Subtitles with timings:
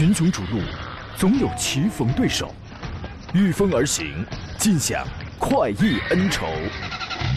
[0.00, 0.62] 群雄逐鹿，
[1.14, 2.54] 总有棋逢对手，
[3.34, 4.24] 御风而行，
[4.56, 5.06] 尽享
[5.38, 6.46] 快意恩仇。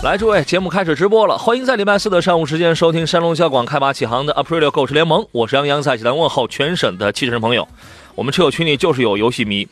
[0.00, 7.66] 来，诸位，节目开始直播了，欢迎在礼拜四的上午时间收听山东交广开拔启航的 Aprilio 购车联盟，我是杨洋，在济南问候全省的汽车人朋友。
[8.14, 9.66] 我们车友群里就是有游戏迷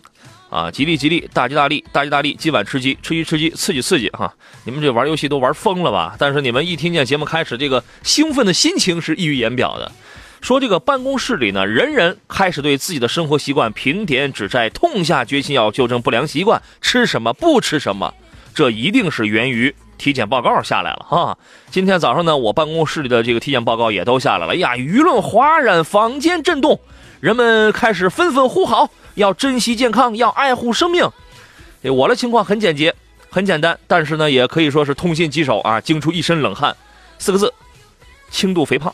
[0.50, 4.34] 啊，吉利吉利，大吉大利，大吉大利，今晚吃鸡，吃鸡吃鸡，刺激刺激哈！
[4.64, 6.16] 你们这玩游戏都玩疯了吧？
[6.18, 9.92] 但是你们一听见节目开始，这个兴奋的心情是溢于言表的。
[10.40, 18.12] 说这个办公室里呢，人人开始对自己的生活习惯评点指摘，痛下决心要纠正不良习惯，吃什么不吃什么，
[18.52, 19.72] 这一定是源于。
[19.98, 21.38] 体检报告下来了哈，
[21.70, 24.52] 今天早上呢，我办公室里的这个体检报告也都下来了。
[24.52, 26.78] 哎呀，舆论哗然，房间震动，
[27.20, 31.08] 人们开始纷纷呼号，要珍惜健康，要爱护生命。
[31.82, 32.94] 我的情况很简洁，
[33.30, 36.76] 很简单，但是呢，也可以说是痛心疾首啊，惊出一身冷汗。
[37.18, 37.52] 四个字：
[38.30, 38.92] 轻度肥胖。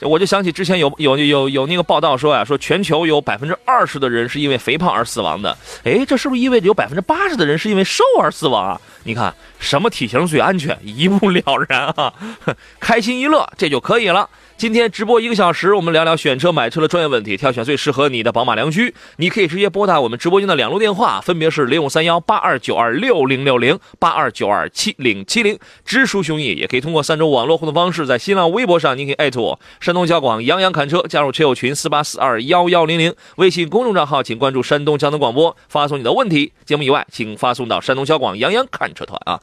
[0.00, 5.56] 我就想起之前有有有有那个报道说呀，说全球有百分之二十的人是因为肥胖而死亡的。
[5.84, 8.80] 哎，这是不是意味着有百分之八十的人是因为瘦而死亡啊？
[9.04, 12.12] 你看什么体型最安全，一目了然啊！
[12.80, 14.28] 开心一乐，这就可以了。
[14.56, 18.94] 今天直播一个小时，我们聊聊选车买车的专业问题，挑选最适合你的宝马良驹。
[19.16, 25.58] 你可以直接拨打我们直播间的两路电话，分别是零五三幺八二九二六零六零八二九二七零七零。
[25.84, 33.12] 直抒胸臆，也可以通过三种网络互动方式，在新浪微博上，您可以艾特我山东交广杨洋侃车，加入车友群四八四二幺幺零零。
[33.36, 36.52] 微信公众账号请关注山东交通广播，发送你的问题。
[36.64, 39.40] 节目以外，请发送到山东交广杨洋侃车团啊。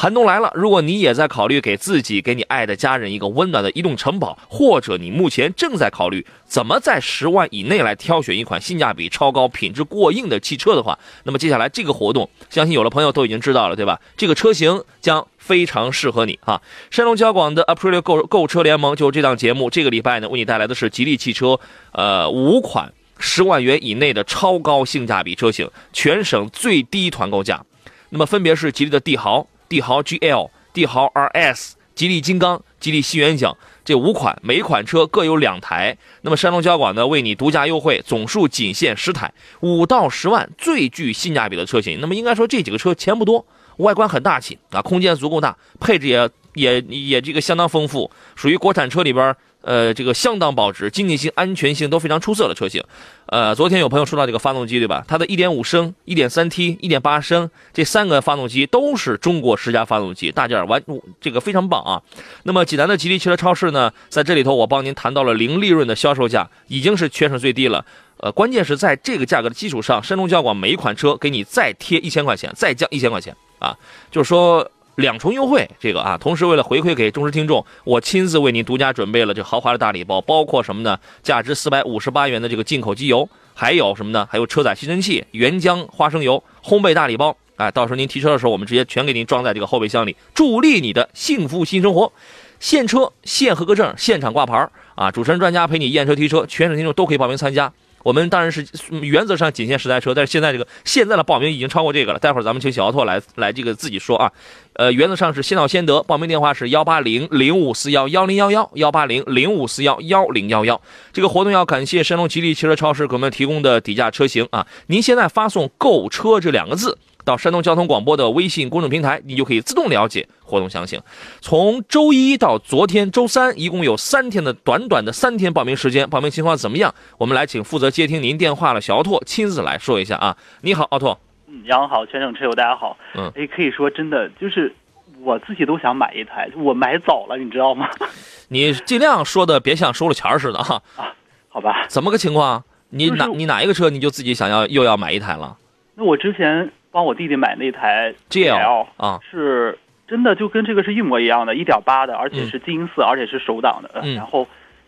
[0.00, 14.00] 寒冬来了，如果你也在考虑给自己、给你爱的家人一个温暖的移动城堡，或者你目前正在考虑怎么在十万以内来挑选一款性价比超高、品质过硬的汽车的话，那么接下来这个活动，相信有的朋友都已经知道了，对吧？
[14.16, 16.62] 这个车型将非常适合你啊！
[16.90, 21.60] 山东交广的 Aprilia 购购车联盟就这档节目，这个礼拜呢，为你带来的是吉利汽车，
[21.92, 27.62] 呃，五款十万元以内的超高性价比车型，全省最低团购价，
[28.08, 29.46] 那么分别是吉利的帝豪。
[29.70, 33.54] 帝豪 GL、帝豪 RS、吉利金刚、吉利新远景
[33.84, 35.96] 这五款，每一款车各有两台。
[36.22, 42.00] 那么山东交管呢，为你独家优惠，总数仅限十台，五到十万最具性价比的车型。
[42.00, 49.36] 那么应该说这几个车钱不多，外观很大气啊，空间足够大，配置也也也这个相当丰富，属于国产车里边。
[49.62, 52.82] 呃，这个相当保值，经济性、安全性都非常出色的车型。
[53.26, 55.04] 呃，昨天有朋友说到这个发动机，对吧？
[55.06, 60.82] 它的1.5升、1.3T、1.8升这三个发动机都是中国十佳发动机，大件完
[61.20, 62.02] 这个非常棒啊。
[62.44, 67.84] 那么济南的吉利汽车超市呢，在这里头我帮您谈到了零利润的销售价，已经是全省最低了。
[68.16, 73.76] 呃，关键是在这个价格的基础上，山东交广每一款车给你再贴一千块钱，再降一千块钱啊，
[74.10, 74.70] 就是说。
[75.00, 80.98] 两重优惠，这个啊，同时为了回馈给忠实听众，我亲自为您独家准备了这豪华的大礼包，包括什么呢？
[81.22, 84.28] 价值四百五十八元的这个进口机油，还有什么呢？
[84.30, 87.36] 还有车载吸尘器、原浆花生油、烘焙大礼包。
[87.56, 92.10] 哎，到时候您提车的时候，我们直接全给您装在这个后备箱里，助力你的幸福新生活。
[92.58, 95.10] 现车现合格证，现场挂牌啊！
[95.10, 97.72] 主持人专家陪你验车提车，全省听众都可以报名参加。
[98.02, 98.66] 我们当然是
[99.02, 102.18] 原则上仅限十台车，但是现在这个现在的报名已经超过这个了。
[102.18, 104.32] 待会儿咱们请小奥拓来来这个自己说啊。
[104.74, 110.80] 呃，原则上是先到先得，报名电话是幺八零零五四幺幺零幺幺幺八零零五四幺幺零幺幺。
[111.12, 114.66] 这个活动要感谢神龙吉利汽车超市给我们提供的底价车型啊。
[114.86, 116.96] 您现在发送“购车”这两个字。
[117.30, 121.00] 到山东交通广播的微信公众平台，你就可以自动了解活动详情。
[121.40, 126.92] 从周一到昨天周三，一共有三天的短短的三天报名时间，报名情况怎么样？
[127.18, 130.36] 我们来请负责接听您电话的小奥拓亲自来说一下啊。
[130.62, 131.20] 你好，奥拓。
[131.46, 132.96] 嗯，杨好，全省车友大家好。
[133.14, 134.74] 嗯，哎，可以说真的就是
[135.20, 137.88] 我自己都想买一台，我买早了，你知道吗？
[138.48, 140.82] 你尽量说的别像收了钱似的哈。
[140.96, 141.14] 啊，
[141.48, 141.86] 好吧。
[141.88, 142.64] 怎么个情况？
[142.88, 145.56] 你哪你哪一个车你就自己想要又要买一台了？
[145.94, 146.68] 那我之前。
[146.90, 149.78] 帮我弟弟买那台 GL 啊，是
[150.08, 154.00] 真的就跟这个是一模一样的，一点八的，而且是金色，而且是手挡的。
[154.02, 154.46] 嗯然后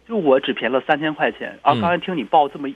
[0.08, 1.58] 就我只便宜了三千块钱。
[1.62, 2.69] 啊，刚才听你报这么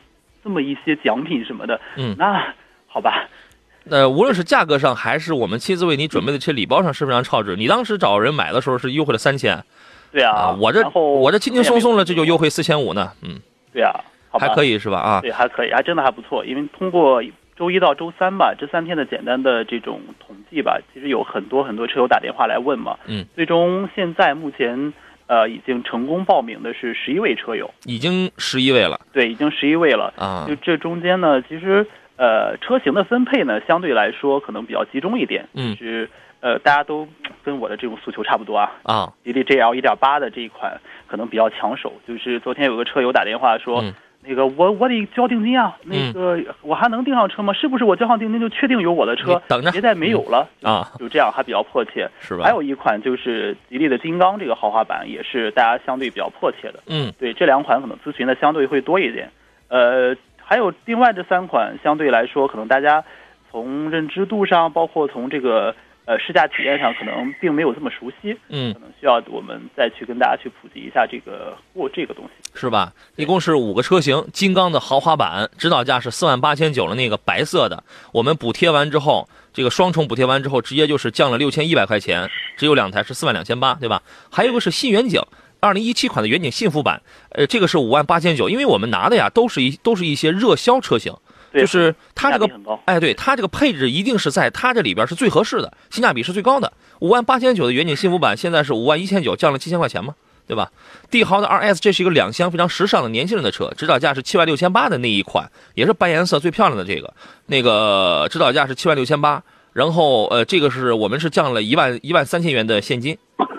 [0.44, 2.54] 这么一些奖品什么的，嗯，那
[2.86, 3.28] 好吧。
[3.88, 7.54] 那无论是价格上，还是我们亲自为你准备的这些礼包上，是非常超值。
[7.56, 9.62] 你当时找人买的时候是优惠了三千，
[10.10, 13.40] 对啊，我这我这轻轻松松的这就优惠四千五呢，嗯。
[13.72, 13.92] 对啊，
[14.30, 14.98] 还可以是吧？
[14.98, 16.44] 啊，对，还可以，还真的还不错。
[16.44, 17.22] 因为通过
[17.56, 22.98] 周一到周三吧，这三天的简单的这种统计吧，其实有很多很多车友打电话来问嘛。
[23.06, 23.24] 嗯。
[23.34, 24.92] 最终现在目前
[25.26, 29.00] 呃已经成功报名的是十一位车友，已经十一位了。
[29.10, 30.44] 对，已经十一位了啊。
[30.46, 31.86] 就这中间呢，其实
[32.16, 35.48] 呃车型的分配呢，相对来说可能比较集中一点。
[35.54, 35.74] 嗯。
[35.76, 36.10] 是
[36.40, 37.08] 呃大家都
[37.42, 38.70] 跟我的这种诉求差不多啊。
[38.82, 39.12] 啊。
[39.24, 43.82] 吉利 GL 一点八的这一款可能比较抢手，就是昨天有个车友打电话说。
[44.28, 47.52] 那个我我得交定金啊，那个我还能订上车吗？
[47.52, 49.40] 是不是我交上定金就确定有我的车？
[49.46, 50.90] 等着，别再没有了啊！
[50.98, 52.44] 就这样还比较迫切，是吧？
[52.44, 56.80] 还有一款就是吉利的金刚这个豪华版，也是大家相对比较迫切的。
[56.86, 59.30] 嗯，对，这两款可能咨询的相对会多一点。
[59.68, 63.04] 呃，还有另外这三款相对来说，可能大家
[63.50, 65.74] 从认知度上，包括从这个。
[66.06, 72.92] 呃，试驾体验上可能并没有这么熟悉，嗯，可能需要我们再去跟大家去普及一下这个过这个东西，是吧？
[73.16, 77.82] 一共是五个车型，金刚的豪华版，指导价是四万八千九的那个白色的，
[78.12, 84.00] 我们补贴完之后，这个双重补贴完之后，直接就是降了六千一百块钱，只有两台是四万两千八，对吧？
[84.30, 85.20] 还有个是新远景，
[85.58, 91.12] 二零一七款的远景幸福版，呃，这个是五万八千九，因为我们拿的呀都是一都是一些热销车型。
[91.60, 92.48] 就是它这个，
[92.84, 96.72] 哎，对它这个配置一定是在它这里边是最合适的，性价比是最高的。
[97.00, 100.14] 五万八千九的远景幸福版现在是五万一千九，降了七千块钱嘛，
[100.46, 100.70] 对吧？
[101.10, 107.12] 帝豪的 RS 这是一个两厢非常时尚的年轻人的车，指导价是七万六千八的那一款，也是白颜色最漂亮的这个，
[107.46, 109.42] 那个指导价是七万六千八，
[109.72, 113.16] 然后呃，这个是我们是降了一万一万三千元的现金，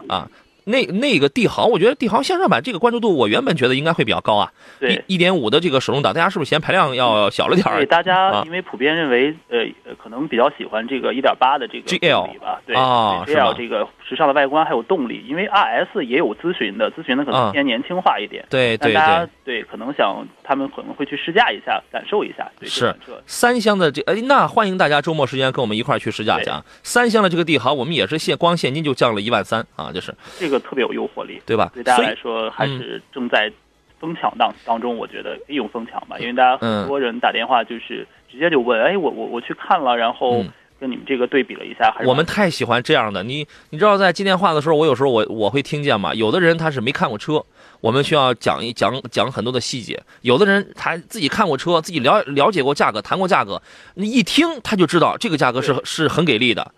[0.07, 0.27] 啊。
[0.67, 4.51] 那那个帝豪，我觉得帝豪向上版这个关注度，我原本觉得应该会比较高啊。
[4.79, 7.77] 对，一点五的这个手动挡，大家是不是嫌排量要小了点儿？
[7.77, 9.65] 对，大家因为普遍认为，呃，
[10.01, 12.61] 可能比较喜欢这个一点八的这个 GL 吧？
[12.65, 18.45] 对啊，GL 这个时尚的外观还有动力，因为 RS 也有咨询的，咨询的可能偏年轻化一点。
[18.49, 22.51] 对对对，对，可能想他们可能会去试驾一下，感受一下。
[22.63, 22.93] 是
[23.25, 26.63] 三厢的这，哎，那欢迎大家周末时间跟我们一块儿去试驾去啊！
[26.83, 31.41] 三厢的这个帝豪，我们也是现光现金就降了一万三啊，就是这个特别有诱惑力。
[31.45, 31.71] 对吧？
[31.73, 33.51] 对大家来说还是正在
[33.99, 40.43] 疯抢当当中，我觉得利用疯抢吧，因为大家很多人打电话就是直接就问，哎，我我我去看了，然后
[40.79, 43.23] 跟你们这个对比了一下，还是我们太喜欢这样的。
[43.23, 47.43] 你你知道在接电话的时候，我有时候我我会听见嘛，有的人他是没看过车，
[47.81, 53.59] 我们需要讲一讲讲很多的细节；有的人他自己看过车，自己了了解过价格，谈过价格，
[53.95, 56.71] 你一听他就知道这个价格是是很给力的。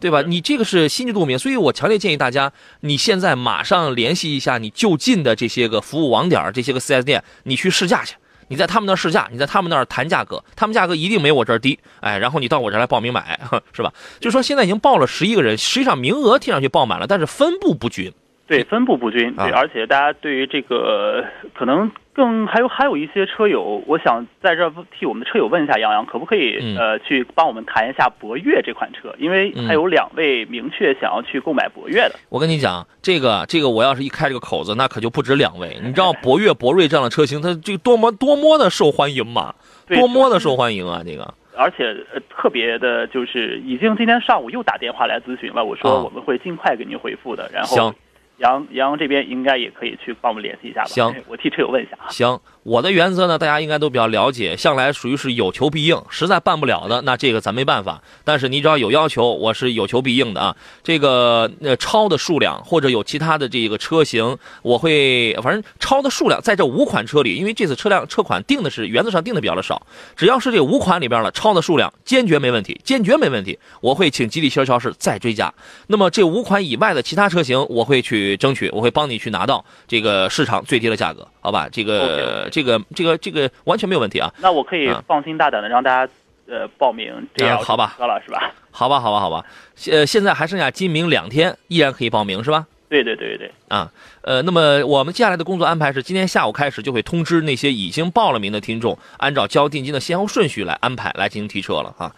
[0.00, 0.22] 对吧？
[0.22, 8.14] 你这个是心知肚明，所以我强烈建议大家，你现在马上联系一下你就近的这些个服务网点，这些个 4S 店，你去试驾去。
[8.50, 11.78] 你在他们那儿试驾，你在他们那儿谈价格，他们价格一定没我这儿低。
[12.00, 13.38] 哎，然后你到我这儿来报名买，
[13.74, 13.92] 是吧？
[14.20, 18.12] 就说现在已经报了十一个人，实际上名额听上去报满了，但是分布不均。
[18.48, 19.32] 对，分布不均。
[19.36, 21.24] 对，而且大家对于这个
[21.54, 21.90] 可能。
[22.18, 29.14] 更还有还有一些车友，我想在这替我们的车友问一下杨洋，可不可以呃去帮我们谈一下博越这款车？
[29.18, 32.16] 因为还有两位明确想要去购买博越的。
[32.28, 35.78] 我跟你讲，这个这个我要是一开这个口子，那可就不止两位。
[35.80, 39.54] 你知道博越、博瑞这样的车型，它这个多么多么的受欢迎嘛？
[39.86, 41.02] 多么的受欢迎啊！
[41.06, 47.48] 这个，而且呃特别的就是已经今天上午又打电话来咨询了，我说我们会尽快给您回复的。
[47.54, 47.94] 然后。
[48.38, 48.48] 行。
[48.48, 50.88] 杨杨这边应该也可以去帮我们联系一下吧。
[50.88, 52.06] 行，我替车友问一下啊。
[52.08, 58.00] 行，我的原则呢，大家应该都比较了解，向来属于是有求必应，实在办不了的，那这个咱没办法。
[58.24, 60.56] 但是你只要有要求，我是有求必应的啊。
[60.84, 69.84] 这个呃超的数量或者有其他的这个车型，我会反正超的数量在这五款车里，因为这次车辆车款定的是原则上定的比较的少，
[70.16, 73.58] 只要是这五款里边了，超的数量坚决没问题，坚决没问题。
[73.80, 75.52] 我会请吉利汽车超市再追加。
[75.88, 78.27] 那么这五款以外的其他车型，我会去。
[78.36, 81.68] 争取我会帮你去拿到这个市场最低的价格，好吧？
[81.70, 84.32] 这个这个这个这个完全没有问题啊。
[84.40, 86.12] 那我可以放心大胆的让大家
[86.46, 87.94] 呃报名这样好吧？
[87.96, 88.52] 车了是吧？
[88.70, 89.44] 好吧，好吧，好吧。
[89.90, 92.66] 呃，现在还剩下今明两天，依然可以报名是吧？
[92.88, 93.92] 对对对对啊，
[94.22, 102.14] 呃，那么我们接下来的工作安排是，今天下午开始就会通知那些已经报了名的听众，按照交定金的先后顺序来安排来进行提车了啊。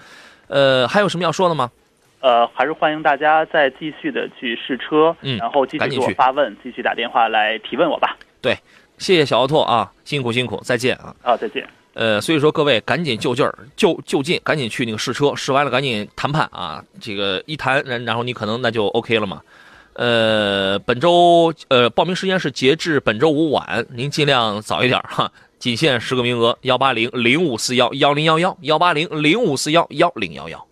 [0.47, 1.73] 呃，还有什么要说的吗？
[2.21, 8.17] 呃，还是欢迎大家再继续的去试车，嗯，然后继续给我发问，继续打电话来提问我吧。
[8.43, 8.55] 对，
[8.99, 11.15] 谢谢小奥拓啊，辛苦辛苦，再见啊。
[11.23, 11.67] 啊，再见。
[11.95, 16.85] 呃，所以说各位赶紧就劲儿，就就近，赶紧去那个试车，试完了赶紧谈判啊。
[17.01, 19.41] 这个一谈，然然后你可能那就 OK 了嘛。
[19.95, 30.70] 呃，本周呃报名时间是截至本周五晚，您尽量早一点哈，仅限十个名额，幺八零零五四幺幺零幺幺，幺八零零五四幺幺零幺幺。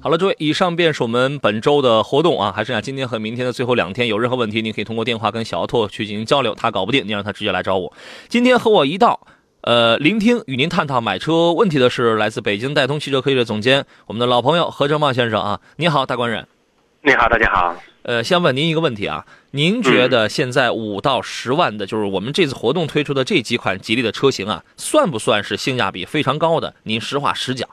[0.00, 7.92] 好了，诸位，以上便是我们本周的活动啊，还剩下今天和明天的最后两天，有任何问题，您可以通过电话跟小奥拓去进行交流，他搞不定，你让他直接来找我。
[8.28, 9.26] 今天和我一道，
[9.62, 16.46] 呃，聆听与您探讨买车问题的是来自北京戴通汽车科技的总监，我们的老朋友何正茂先生啊，你好，大官人。
[17.02, 17.74] 你好，大家好。
[18.02, 26.76] 呃，先问您一个问题啊，您觉得现在五到十万的，就是我们这次活动推出的这几款吉利的车型啊，算不算是性价比非常高的？
[26.84, 27.68] 您实话实讲。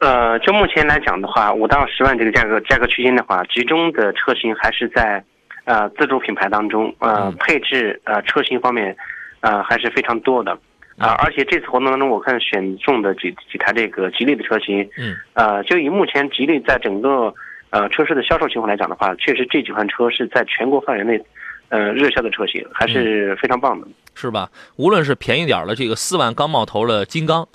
[0.00, 5.24] 呃，就目前来讲的话，五到十万这个价格价格区间的话，集中的车型还是在，
[5.64, 8.94] 呃，自主品牌当中，呃，配置呃车型方面，
[9.40, 10.52] 呃还是非常多的，
[10.98, 17.32] 啊，而且这次活动当中，我看选中的几几台这个吉利的车型，嗯，呃，就以目前吉利在整个
[17.70, 21.24] 呃车市的销售情况来讲的话，确实这几款车是在全国范围内，
[21.70, 24.50] 呃，热销的车型还是非常棒的，是吧？
[24.76, 27.48] 无论是便宜点的这个四万刚冒头的金刚。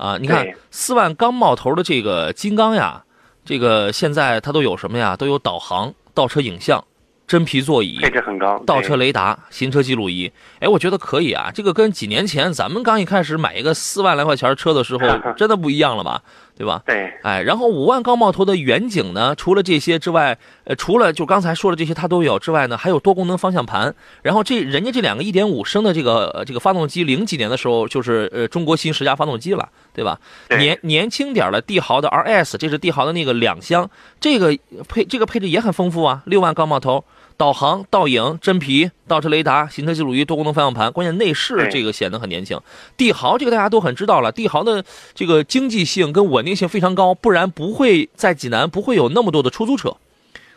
[0.00, 3.04] 啊，你看四万刚冒头的这个金刚呀，
[3.44, 5.14] 这个现在它都有什么呀？
[5.14, 6.82] 都有导航、倒车影像、
[7.26, 10.32] 真皮座椅、配置很高、倒车雷达、行车记录仪。
[10.60, 16.22] 哎，我觉得可以啊，这个跟几年前咱们刚一开始买一个四万来块钱车的时候， 真的不一样了吧？
[16.60, 16.82] 对吧？
[16.84, 23.94] 对，哎，然后五万高冒头的远景呢，除了这些之外，呃，除了就刚才说的这些它都有之外呢，还有多功能方向盘。
[24.20, 30.20] 然后这人家这两个一点五升的这个这个发动机，零几年的时候就是呃中国新十佳发动机了，对吧？
[30.58, 33.88] 年年轻点的帝豪的 RS，这是帝豪的那个两厢，
[34.20, 34.54] 这个
[34.86, 37.02] 配这个配置也很丰富啊，六万高冒头。
[37.40, 42.60] 导航、倒影、真皮、倒车雷达、行车记录仪、多功能方向盘，关键内饰这个显得很年轻。
[42.98, 49.96] 帝豪这个大家都很知道了，帝豪的这个经济性跟稳定性非常高，不然不会在济南不会有那么多的出租车。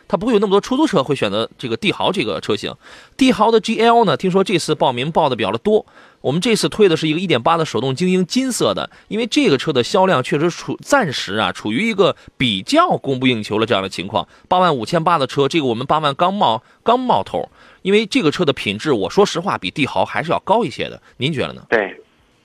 [0.06, 2.74] 它不会有那么多出租车会选择这个帝豪这个车型，
[3.16, 4.14] 帝豪的 GL 呢？
[4.18, 5.86] 听说这次报名报的比较的多。
[6.24, 14.26] 我们这次推的是一个1.8的手动精英金色的，因为这个车的销量确实处暂时啊处于一个比较供不应求的这样的情况。
[14.48, 17.50] 八万五千八的车，这个我们八万刚冒刚冒头，
[17.82, 21.02] 因为这个车的品质，我说实话比帝豪还是要高一些的。
[21.18, 21.66] 您觉得呢？
[21.68, 21.94] 对，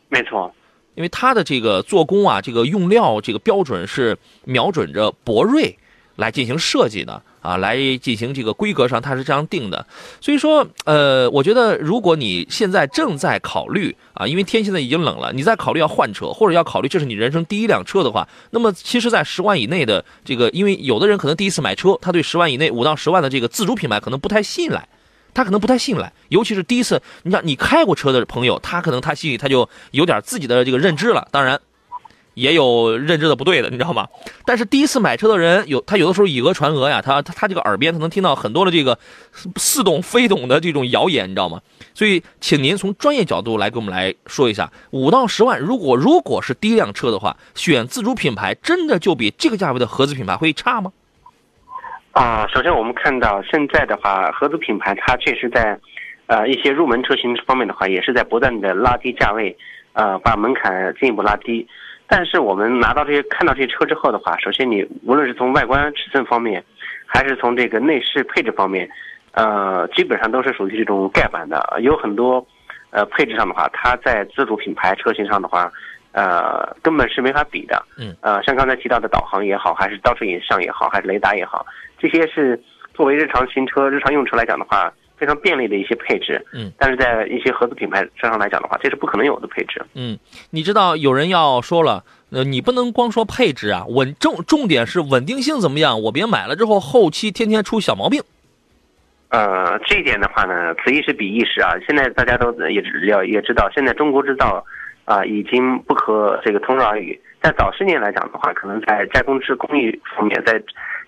[0.09, 0.53] 没错，
[0.95, 5.78] 因为它的这个做工啊，这个用料这个标准是瞄准着博瑞
[6.19, 7.21] 来进行设计的。
[7.41, 9.88] 啊，来进行这个规格上，它是这样定的，
[10.19, 24.85] 所以说，呃，我觉得如果你现在正在考虑啊，因为天现在已经冷了，你在考虑要换车，或者要考虑这是你人生第一辆车的话，那么其实，在十万以内的这个，因为有的人可能第一次买车，他对十万以内五到十万的这个自主品牌可能不太信赖，
[25.33, 31.61] 他可能不太信赖，尤其是第一次，你想你开过车的朋友，他可能他心里他就有点自己的这个认知了，当然。
[32.33, 34.07] 也有认知的不对的，你知道吗？
[34.45, 38.98] 但是第一次买车的人有，他有的时候以讹传讹呀，他他他这个耳边他能听到很多的这个
[39.55, 41.59] 似懂非懂的这种谣言，你知道吗？
[41.93, 50.93] 所以，请您从专业角度来给我们来说一下，五到十万，如果如果是第一辆车的话，选自主品牌真的就比这个价位的合资品牌会差吗？
[52.12, 55.77] 啊，首先我们看到现在的话，合资品牌它确实在，
[56.27, 59.55] 呃，一些入门车型方面的话，也是在不断的拉低价位，
[59.93, 61.67] 呃，把门槛进一步拉低。
[62.09, 66.63] 但是我们拿到这些看到这些车之后的话，首先你无论是从外观尺寸方面，
[67.05, 68.89] 还是从这个内饰配置方面，
[69.33, 71.77] 呃，基本上都是属于这种盖板的。
[71.81, 72.43] 有很多，
[72.89, 75.71] 呃，配置上的话，它在自主品牌车型上的话，
[76.13, 77.85] 呃，根本是没法比的。
[77.95, 78.15] 嗯。
[78.21, 81.63] 呃，像刚才提到的导航也好，还是倒车影像也好，还是雷达也好，
[81.99, 82.59] 这些是
[82.95, 84.91] 作为日常行车、日常用车来讲的话。
[85.19, 89.81] 非常便利的一些配置，嗯，但是在一些合资品牌车上来讲的话，这是不可能有的配置。
[89.93, 90.17] 嗯，
[90.51, 96.01] 你知道有人要说了，呃，你不能光说配置啊，稳重重点是稳定性怎么样？
[96.03, 98.21] 我别买了之后后期天天出小毛病。
[99.29, 101.73] 呃，这一点的话呢，此一时彼一时啊。
[101.88, 104.65] 现在大家都也了也知道，现在中国制造
[105.05, 107.19] 啊已经不可这个同日而语。
[107.41, 110.59] 在早十年来讲的话，可能在加工制工艺方面，在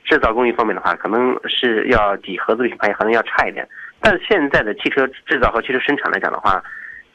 [0.05, 3.67] 制造工艺方面的话，可能是要比合资品牌可能要差一点。
[4.01, 6.61] 但现在的汽车制造和汽车生产来讲的话，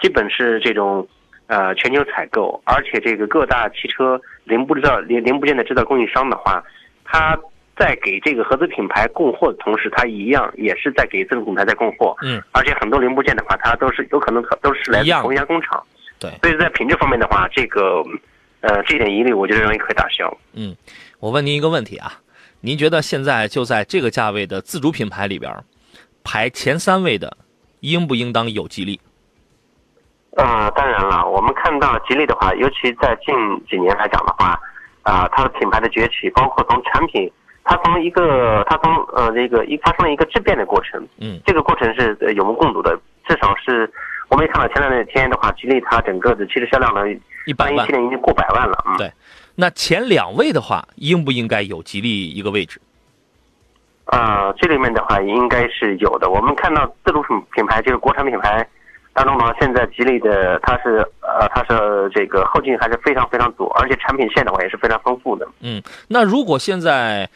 [0.00, 1.07] 基本是这种，
[1.49, 6.62] 呃，全球采购，而且这个各大汽车零部制造零零部件的制造供应商的话，
[7.05, 7.37] 他
[7.76, 12.16] 在给这个合资品牌供货的同时，他一样也是在给自主品牌在供货。
[12.23, 12.40] 嗯。
[12.52, 15.83] 而且很多零部件的话，它都是有可能都是来自同一家工厂。
[16.19, 16.31] 对。
[16.43, 18.02] 所以在品质方面的话，这个，
[18.61, 20.33] 呃，这点疑虑，我觉得认为可以打消。
[20.55, 20.75] 嗯，
[21.19, 22.21] 我问您一个问题啊，
[22.61, 25.52] 您觉得现在就在这个价位的自主品牌里边？
[26.26, 27.37] 排前三位的，
[27.78, 29.00] 应不应当有吉利？
[30.37, 33.33] 呃，当然了，我们看到吉利的话，尤其在近
[33.71, 34.61] 几年来讲的话，
[35.02, 37.30] 啊，它的品牌的崛起，包括从产品，
[37.62, 43.88] 它从一个，它从呃这个一发生了一个质变的过程，嗯，这个过程是有目共睹的，至少是
[44.28, 47.02] 我们也看到前两天的话，吉利它整个的汽车销量呢，
[47.47, 49.12] 一百万，一七年已经过百万了，嗯，对。
[49.54, 52.78] 那前两位的话，应不应该有吉利一个位置？
[54.07, 56.31] 啊，这里面的话应该是有的。
[56.31, 58.65] 我们看到自主品品牌，就是国产品牌
[59.13, 65.49] 当中呢，现在吉利的它是呃，它是这个后劲还是非常非常足，而且产品线的话也是非常丰富的。
[65.61, 67.29] 嗯，那如果现在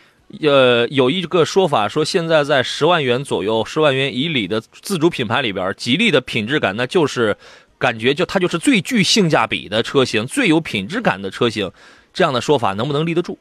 [0.45, 7.37] 呃有一个说法说，现在在十万元左右、十万元以里的自主品牌里边，吉利的品质感那就是
[7.79, 11.73] 感觉就它就是最具性价比的车型，最有品质感的车型，
[12.13, 13.37] 这样的说法能不能立得住？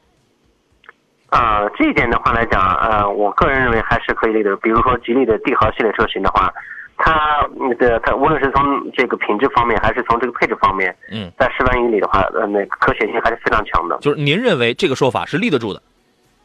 [1.30, 4.56] 啊，这一点的话来讲，呃，我个人认为还是可以立的。
[4.56, 6.52] 比如说吉利的帝豪系列车型的话，
[6.96, 7.46] 它
[7.78, 13.96] 的它无论是从这个品质方面，还是从这个配置方面，嗯，在十万以里的话，呃，那个可选性还是非常强的。
[14.00, 15.80] 就是您认为这个说法是立得住的？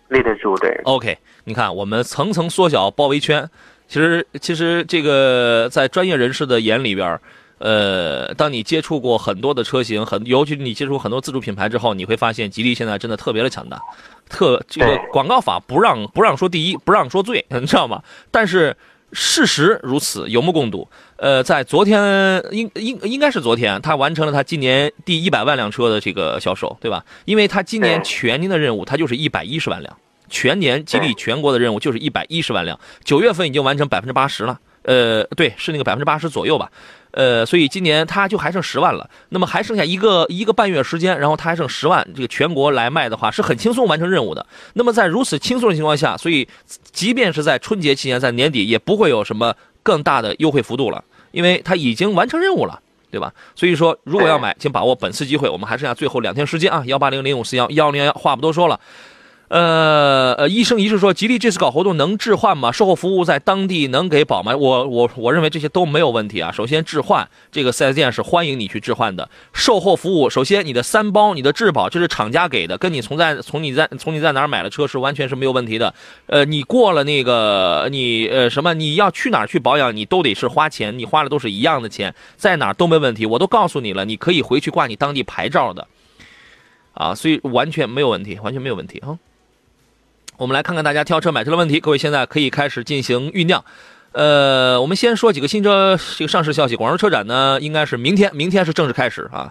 [0.10, 0.80] 立得住，对。
[0.84, 3.50] OK，你看我们层层缩小包围圈，
[3.88, 7.20] 其实其实这个在专业人士的眼里边。
[7.58, 13.80] 呃，当你接触过很多的车型，很尤其你接触很多自主品牌之后，你会发现吉利现在真的特别的强大，
[14.30, 18.02] 特这个广告法不让不让说第一，不让说最， 你知道吗？
[18.32, 18.76] 但是
[19.12, 20.88] 事实如此，有目共睹。
[21.18, 27.06] 呃，在昨天应应应该是昨天，他完成了他今年第一百万辆车的这个销售，对吧？
[27.26, 29.98] 因为他今年全年的任务，他就是一百一十万辆，
[30.30, 34.60] 全年吉利全国的任务就是一百一十万辆，九月份已经完成百分之八十了。
[34.86, 36.72] 呃，对，是那个百分之八十左右吧。
[37.12, 44.46] 呃，所以今年它就还剩十万了，那么还剩下一个一个半月时间，然后它还剩十万，这个全国来卖的话是很轻松完成任务的。
[44.74, 46.46] 那么在如此轻松的情况下，所以
[46.92, 51.02] 即便是在春节期间，在年底也不会有什么更大的优惠幅度了，
[51.32, 53.34] 因为它已经完成任务了，对吧？
[53.56, 58.78] 所以说，如果要买，请把握本次机会，我们还剩下最后两天时间啊，幺八零零五四幺幺零幺幺，话不多说了。
[59.48, 62.72] 呃呃，医生一是说，吉利这次搞活动能置换吗？
[62.72, 64.56] 售后服务在当地能给保吗？
[64.58, 66.52] 我我我认为这些都没有问题啊。
[66.52, 69.30] 首先置换，这个四 S 店是欢迎你去置换的。
[69.54, 75.94] 售后服务，首先你的三包、你的质保，这是厂家给的，跟你从在从你在从你在哪儿买了车是完全是没有问题的。
[76.26, 83.28] 呃，你过了那个你呃什么，你要去哪儿去保养，你都得是花钱，你花的都是一样的钱，在哪儿都没问题。
[83.28, 85.88] 我都告诉你了，你可以回去挂你当地牌照的，
[86.96, 89.20] 啊，所以完全没有问题，完全没有问题啊。
[90.38, 93.64] 我们来看看大家挑车买车的问题，各位现在可以开始进行酝酿。
[94.12, 96.76] 呃，我们先说几个新车这个上市消息。
[96.76, 99.50] 广州车展呢，应该是明天，明天是正式开始啊。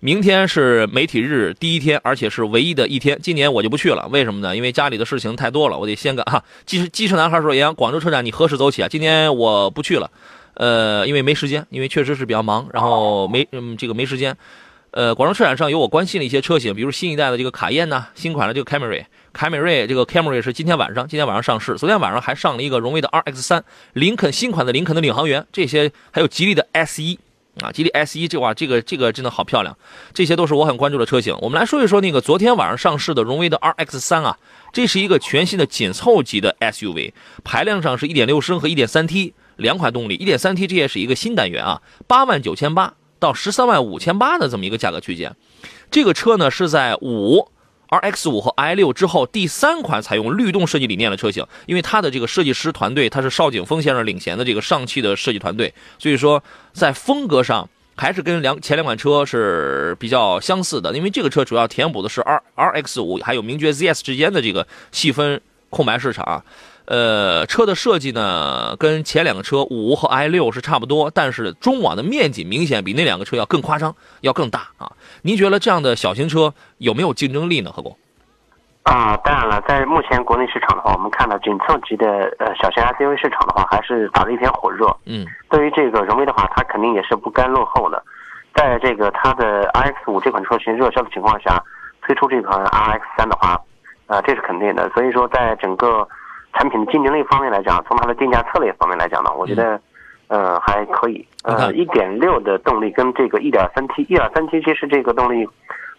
[0.00, 3.18] 明天是媒体日第一天，而且是唯一的一天。
[3.22, 4.56] 今年我就不去了，为什么呢？
[4.56, 6.42] 因为家里的事情太多了，我得先干哈。
[6.64, 10.10] 机车机车男孩说：“杨，广州车展你何时走起啊？”今年我不去了，
[10.54, 14.34] 呃，因为没时间，因为确实是比较忙，然后没嗯这个没时间。
[14.90, 19.06] 呃，广州车展上有我关心的一些车型，比如新一代的这个卡宴呐，新款的这个凯美瑞。
[19.32, 21.76] 凯美瑞这个 Camry 是今天晚上，今天晚上上市。
[21.78, 23.64] 昨天晚上还上了一个荣威的 RX 三，
[23.94, 27.18] 林肯新款的林肯的领航员，这些还有吉利的 S 一
[27.60, 29.76] 啊，吉利 S 一这哇，这个这个真的好漂亮，
[30.12, 31.34] 这些都是我很关注的车型。
[31.40, 34.38] 我们来说一说那个昨天晚上上市的荣威的 RX 三啊，
[34.70, 45.34] 这是一个全新的紧凑级的 SUV，排量上是一点六升和一点三 T 两款动力，一点三 T 这也是一个新单元啊，八万九千八到十三万五千八的这么一个价格区间，
[45.90, 47.48] 这个车呢是在五。
[47.92, 60.96] R X 五和 i 六之后，第三款采用律动设计理念的车型，因为它的这个设计师团队，它是邵景峰先生领衔的这个上汽的设计团队，所以说在风格上还是跟两前两款车是比较相似的。
[60.96, 66.42] 因为这个车主要填补的是 R R X 五还有名爵 Z S 之间的这个细分空白市场。
[66.84, 74.90] 呃，车的设计呢，跟前两个车五和 i 六是差不多，但是中网的面积明显比那两个车要更夸张，要更大啊！
[75.22, 77.70] 您觉得这样的小型车有没有竞争力呢？
[77.72, 77.96] 何工？
[78.82, 82.06] 啊，当然了，在目前国内市场的话，我们看到紧凑级的
[82.40, 84.86] 呃小型 SUV 市场的话，还是打得一片火热。
[85.06, 88.02] 嗯，对于这个荣威的话，它肯定也是不甘落后的，
[88.56, 91.62] 在这个它的 RX 五这款车型热销的情况下，
[92.04, 93.56] 推出这款 RX 三的话，
[94.08, 94.90] 啊，这是肯定的。
[94.90, 96.06] 所以说，在整个
[96.54, 99.80] 产品的竞争力方面来讲，从它的定价策略方面来讲呢，我觉得，
[100.28, 101.26] 呃，还可以。
[101.44, 105.48] 呃，一点六的动力跟这个一点三 T，一点三 T 其实这个动力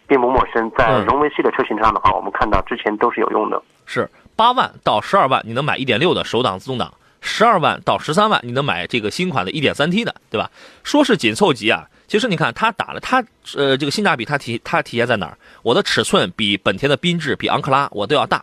[0.06, 3.60] 并不陌生，在荣威系的车型上的话，我们看到之前都是有用的。
[3.84, 6.88] 是八万到十二万，你能买一点六的手挡自动挡；
[7.20, 10.50] 十二万到十三万，你能买这个新款的一点三 T 的，对吧？
[10.82, 13.22] 说是紧凑级啊，其实你看它打了它，
[13.56, 15.36] 呃，这个性价比它体它体现在哪儿？
[15.62, 18.42] 我的尺寸比本田的缤智、比昂克拉我都要大。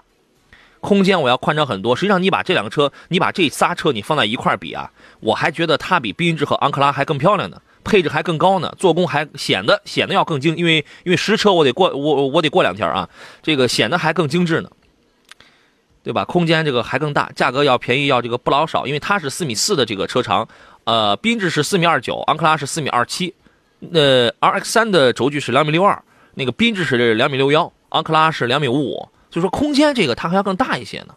[0.81, 1.95] 空间我要宽敞很多。
[1.95, 13.07] 实际上，你把这两个车，你把这仨车你放在一块比啊，我还觉得它比缤智和昂克拉还更漂亮呢，配置还更高呢，做工还显得显得要更精，因为因为实车我得过我我得过两天啊，
[13.43, 14.69] 这个显得还更精致呢，
[16.03, 16.25] 对吧？
[16.25, 20.47] 空间这个还更大，价格要便宜要这个不老少，因为它是四米四的这个车长，
[20.85, 23.33] 呃，缤智是四米二九，昂克拉是四米二七，
[23.79, 27.71] 那，RX 三的轴距是两米六二，那个缤智是两米六幺。
[27.91, 31.15] 昂克拉是两米五五，所以说空间这个它还要更大一些呢。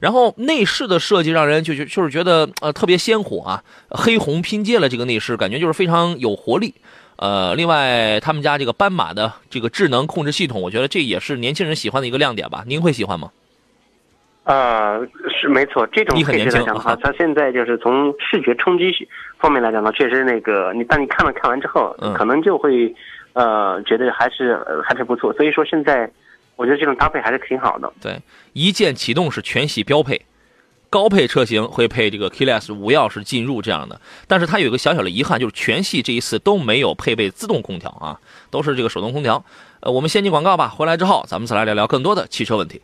[0.00, 6.74] 然后内饰的设计让人就就就是觉得呃特别鲜活啊，黑红拼接了这个内饰，感觉就是非常有活力。
[7.14, 12.64] 呃，另外他们家这个斑马的这个智能控制系统，我觉得这也是年轻人喜欢的一个亮点吧？
[12.66, 13.30] 您会喜欢吗？
[14.42, 14.98] 呃，
[15.30, 18.90] 是没错，这种配置来讲的话，它现在就是从视觉冲击
[19.38, 22.92] 方面来讲呢，确实那个你当你看了看完之后，可能就会
[23.34, 25.32] 呃觉得还是还是不错。
[25.34, 26.10] 所以说现在。
[26.56, 27.92] 我觉得这种搭配还是挺好的。
[28.00, 28.20] 对，
[28.52, 30.20] 一键启动是全系标配，
[30.90, 34.00] 高配车型会配这个 Keyless 无钥匙进入这样的。
[34.26, 39.44] 但是它有一个小小的遗憾，就是全系这一次都没有配备自动空调啊，都是这个手动空调。
[39.80, 42.80] 呃，我们先进广告吧，回来之后咱们再来聊聊更多的汽车问题。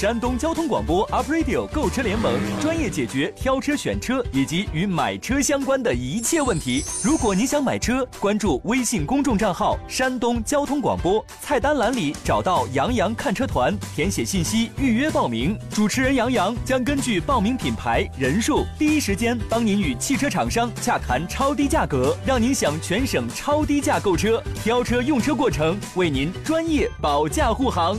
[0.00, 6.82] 山东交通广播 Up Radio 购车联盟专业解决挑车、选车以及与买车相关的一切问题。
[7.04, 15.54] 如果你想买车，关注微信公众账号“山东交通广播”，菜单栏里找到“杨洋看车团”，填写信息预约报名。
[15.68, 24.42] 主持人杨洋将根据报名品牌、人数，第一时间帮您与汽车厂商洽谈超低价格，让您享全省超低价购车。
[24.64, 27.98] 挑车用车过程为您专业保驾护航。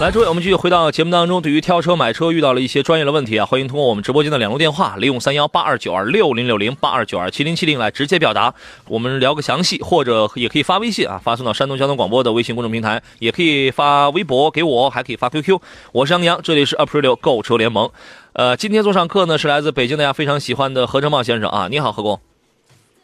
[0.00, 1.40] 来，诸位，我们继续回到节目当中。
[1.40, 8.52] 对于挑车、买车遇到了一些专业的问题啊，欢迎通过我们直播间的两路电话，零五三幺八二九二六零六零八二九二七零七零来直接表达，
[8.88, 15.60] 我们聊个详细，或者也可以发微信啊，发送到山东交通广播的微信公众平台，也可以发微博给我，还可以发 QQ。
[15.92, 17.88] 我是杨洋，这里是 April 购车联盟。
[18.32, 22.20] 呃，今天做上课呢是来自北京大家非常喜欢的何成茂先生啊，你好，何工。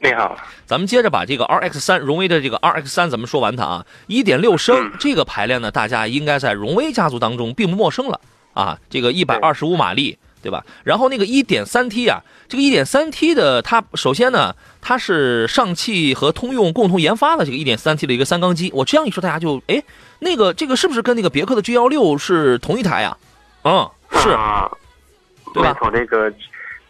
[0.03, 0.35] 你好，
[0.65, 8.19] 咱们接着把这个 RX 三荣威的这个 RX 三咱们说完它啊，一点六升这个排量呢，大家应该在荣威家族当中并不陌生了
[8.55, 10.65] 啊，这个一百二十五马力，对吧？
[10.85, 19.83] 然后那个一点三 T 啊，这个一点三 T 的它首先呢，它是上汽和通用共同研发的这个一点三 T 的一个三缸机，我这样一说大家就哎，
[20.21, 23.15] 那个这个是不是跟那个别克的 G 幺六是同一台呀？
[23.65, 24.67] 嗯，是，啊
[25.53, 25.77] 对吧？
[25.93, 26.33] 那个。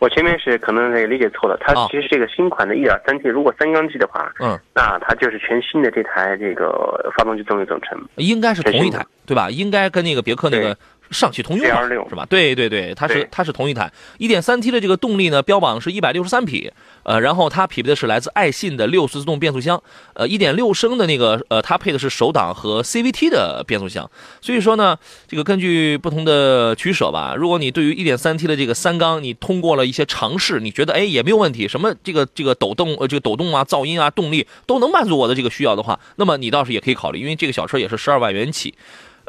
[0.01, 9.49] 我前面是可能理解错了，它其实这个新款的 1.3T，如果三缸机的话，嗯，那它就是全新的这台这个发动机动力总成，应该是同一台，对吧？
[9.51, 10.77] 应该跟那个别克那个。
[11.11, 11.67] 上汽通用
[12.09, 12.25] 是吧？
[12.27, 19.83] 对对对，它是它是同一台 1.3T 的这个动力呢，标榜是一百六十三匹，呃，然后它匹配的是来自爱信的六速自动变速箱，
[20.15, 24.09] 呃，1.6升的那个呃，它配的是手挡和 CVT 的变速箱，
[24.41, 24.97] 所以说呢，
[25.27, 38.73] 这个根据不同的取舍吧，如果你对于 1.3T 的这个三缸，你通过了一些尝试，你觉得哎也没有问题，什么这个这个抖动呃这个抖动啊、噪音啊、动力都能满足我的这个需要的话，那么你倒是也可以考虑，因为这个小车也是十二万元起。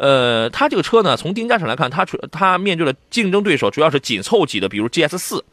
[0.02, 5.46] 呃，它这个车呢，从定价上来看，它主它面对的竞争对手主要是紧凑级的，比如 GS 四、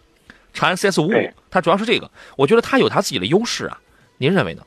[0.54, 2.10] 长安 CS 五五，它主要是这个。
[2.34, 3.78] 我觉得它有它自己的优势啊，
[4.16, 4.62] 您认为呢？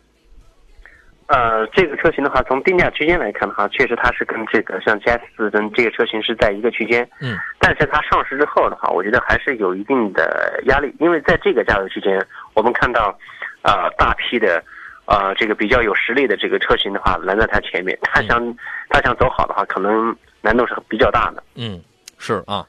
[1.25, 7.01] 呃，这个车型的话，从定价区间来看的话，确实它是跟这个像 GS 四跟这个车型是在一个区间。
[7.19, 7.35] 嗯。
[7.57, 13.17] 但是它上市之后的话，我觉得还是有一定的压力，因为在这个价格区间，我们看到，
[13.63, 14.63] 呃，大批的。
[15.05, 18.55] 呃，这个比较有实力的这个车型的话，拦在它前面，他想
[18.89, 21.43] 他想走好的话，可能难度是比较大的。
[21.55, 21.81] 嗯，
[22.17, 22.65] 是啊，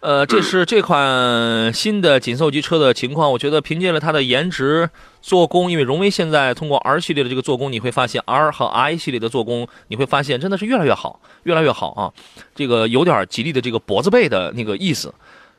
[0.00, 3.32] 呃，这是这款新的紧凑级车的情况。
[3.32, 4.88] 我觉得凭借了它的颜值、
[5.20, 12.12] 做工，因为荣威现在通过 R 系列的这个做工，你会发现 R 和 I 系列的做工，你会发现真的是越来越好，越来越好啊。
[12.54, 15.12] 这个有点吉利的这个脖子背的那个意思。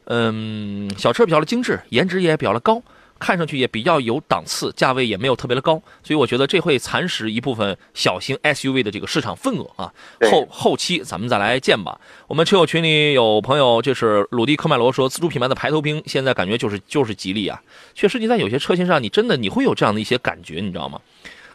[0.05, 2.81] 嗯，小车比较的精致，颜值也比较的高。
[3.19, 9.93] 看上去也比较有档次，价位也没有特别的高，所以我觉得这会蚕食一部分小型 SUV 的这个市场份额啊。
[10.29, 11.99] 后后期咱们再来见吧。
[12.27, 17.61] 我们车友群里有朋友，就是鲁迪科迈罗说，自主品牌的排头兵现在感觉就是就是吉利啊。
[17.93, 20.99] 确实，你在有些车型上，你真的你会有这样的一些感觉，你知道吗？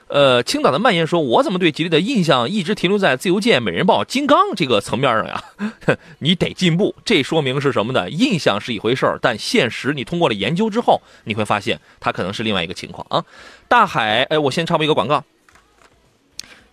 [0.09, 5.43] 呃，青岛的蔓延说：“我怎么对吉利的印象一直停留在自由舰、美人豹、金刚这个层面上呀？
[6.21, 6.95] 你得进步。
[7.05, 8.09] 这说明是什么呢？
[8.09, 13.25] 印象是一回事儿，但现实你通过了研究之后，你会发现它可能是另外一个情况啊。
[13.69, 15.23] 大海，哎，我先插播一个广告。”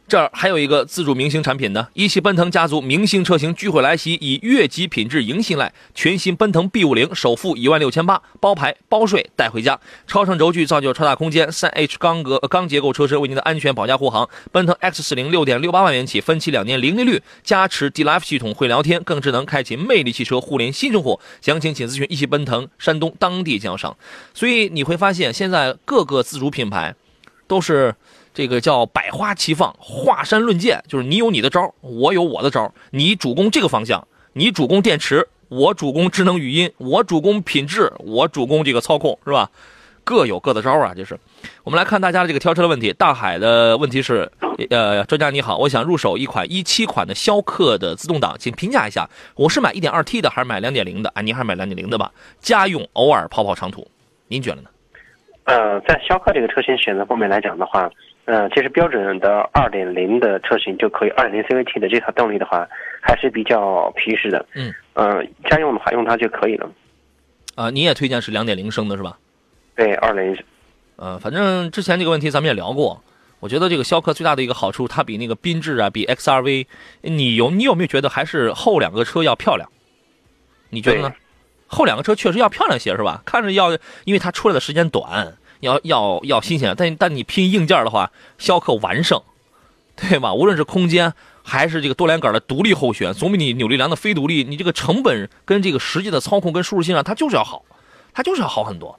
[0.08, 5.74] 这儿还有一个自主明星产品呢，一汽奔腾家族明星车型聚会来袭，以越级品质迎新来。
[5.96, 9.80] 全新奔腾 B 五零首付一万六千八，包牌包税带回家。
[10.06, 14.30] 超长轴距造就超大空间，三 H 钢格钢结构车身为您的安全保驾护航。
[14.52, 21.20] 奔腾 X 四零六点六八万元起，分期两年零利率，加持 D Life 系统会聊天，更智能，开启魅力汽车互联新生活。
[21.42, 23.98] 详情请咨询一汽奔腾山东当地经销商。
[24.36, 26.94] 所以你会发现，现在各个自主品牌
[27.48, 27.96] 都是。
[28.36, 39.50] 这个叫百花齐放，华山论剑，就是你有你的招我有我的招你主攻这个方向，你主攻电池，我主攻智能语音，我主攻品质，我主攻这个操控，是吧？
[40.04, 41.18] 各有各的招啊，就是。
[41.64, 42.94] 我们来看大家的这个挑车的问题。
[42.94, 44.30] 大海的问题是，
[44.70, 51.10] 呃，专家你好，我想入手一款一七款的逍客的自动挡，请评价一下，我是买一点二 T 的还是买两点零的？
[51.16, 53.88] 啊，您还是买两点零的吧，家用偶尔跑跑长途，
[54.28, 54.70] 您觉得呢？
[55.46, 57.90] 呃，在逍客这个车型选择方面来讲的话，
[58.26, 62.68] 呃，其实标准的二点零的车型就可以，二点零 CVT 的这套动力的话
[63.02, 64.46] 还是比较皮实的。
[64.56, 64.74] 嗯。
[64.94, 66.70] 呃，家用的话用它就可以了。
[67.56, 69.18] 啊，你也推荐是两点零升的是吧？
[69.76, 70.38] 对，二零。
[70.96, 73.02] 呃，反正之前这个问题咱们也聊过。
[73.42, 76.66] 我觉得这个逍客最大的一个好处，它比那个缤智啊，比 XRV，
[77.02, 79.70] 你有你有没有觉得还是后两个车要漂亮？
[80.70, 81.14] 你觉得呢？
[81.68, 83.22] 后两个车确实要漂亮些是吧？
[83.26, 83.72] 看着要，
[84.06, 86.74] 因为它出来的时间短，要要要新鲜。
[86.78, 89.22] 但但你拼硬件的话，逍客完胜，
[89.96, 90.34] 对吧？
[90.34, 97.64] 无论是空间还是这个多连杆的独立后悬，总比你扭力梁的非独立，你这个成本跟这个实际的操控跟舒适性上，它就是要好，
[98.14, 98.98] 它就是要好很多，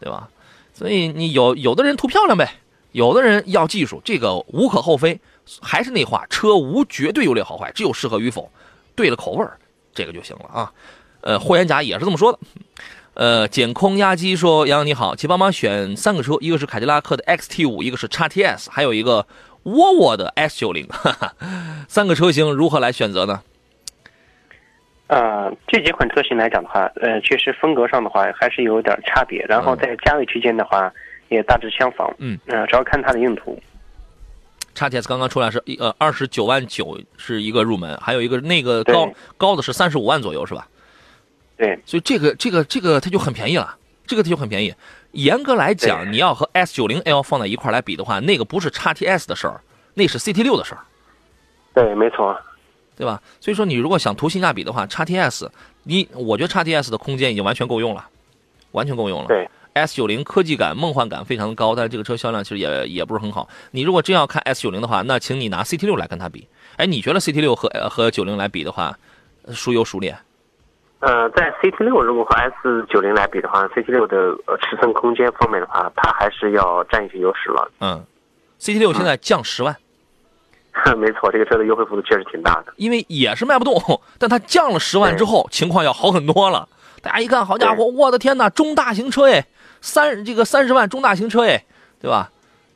[0.00, 0.28] 对吧？
[0.74, 2.54] 所以你有有的人图漂亮呗，
[2.92, 5.20] 有的人要技术，这个无可厚非。
[5.60, 8.48] 还是那话，车无绝对优劣好坏，只有适合与否，
[8.94, 9.44] 对了口味
[9.92, 10.72] 这个就行了啊。
[11.22, 12.38] 呃，霍元甲也是这么说的。
[13.20, 19.26] 呃，减空压机说：“杨洋你好，请帮忙选三个车，一个是凯迪拉克的 XT 五，一个是 XTS，还有一个
[19.64, 20.88] 沃尔沃的 S 九零。
[21.86, 23.42] 三个车型如何来选择呢？”
[25.08, 30.90] 呃，这几款车型来讲的话，呃，确实风格上的话还是有点差别，然后在价位区间的话
[31.28, 32.10] 也大致相仿。
[32.16, 33.60] 嗯，呃，主要看它的用途。
[34.74, 40.66] XTS 刚刚出来是一呃二十九万九是一个入门，还有一个那个高高的是三十五万左右是吧？
[41.60, 44.74] 对，所以这个这个这个它就很便宜了，这个它就很便宜。
[45.12, 49.60] 严格来讲，你要和 S 九零 L 放在一块来比的话，那个不是叉 T S 的事儿，
[49.92, 50.80] 那是 CT 六的事儿。
[51.74, 52.34] 对，没错。
[52.96, 53.20] 对吧？
[53.40, 55.50] 所以说，你如果想图性价比的话，叉 T S，
[55.82, 58.06] 你我觉得叉 T S 的空间已经完全够用了，
[58.70, 59.26] 完全够用了。
[59.28, 63.48] 对，S 九零科技感、梦幻感非常的高，但是这个车销量其实也也不是很好。
[63.72, 66.46] 你如果真要看 S 九零的话，那请你拿 CT 六来跟它比。
[66.76, 68.98] 哎，你觉得 CT 六和和九零来比的话，
[69.52, 70.16] 孰优孰劣？
[71.00, 72.52] 呃，在 CT 六如果和 S
[72.88, 77.70] 九零来比的话，CT 六的尺寸空间方面的话，它还是要占一些优势了。
[77.80, 78.04] 嗯
[78.60, 79.74] ，CT 六现在降十万。
[80.96, 86.68] 没错，这个车的优惠幅度确实挺大的，因为也是卖不动，但它降了十万之后，情况要好很多了。
[87.02, 89.46] 大家一看，好家伙，我的天哪，中大型车哎，
[89.80, 91.64] 三这个三十万中大型车哎，
[92.00, 92.30] 对吧？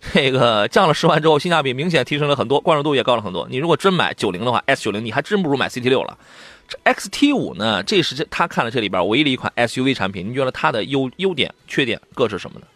[0.13, 3.47] 这个降了十万之后，性价比明显提升了很多，关注度也高了很多。
[3.49, 6.19] 你如果真买九零的话，S 九零你还真不如买 CT 六了。
[6.67, 12.67] 这 XT 五呢，这是这他看了这里边唯一的一款 SUV 产品，你觉得它的优优点、缺点各是什么呢？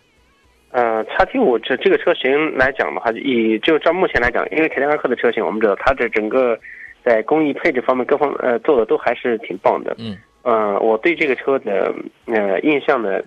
[0.70, 6.58] 呃，，XT 五这这个车型来讲的话，以就照目前来讲，因为凯迪拉克的车型，我们知道它这整个
[7.02, 9.96] 在工艺配置方面各方呃做的都还是挺棒的。
[9.98, 10.16] 嗯。
[10.42, 11.92] 呃，我对这个车的
[12.26, 13.20] 呃印象呢，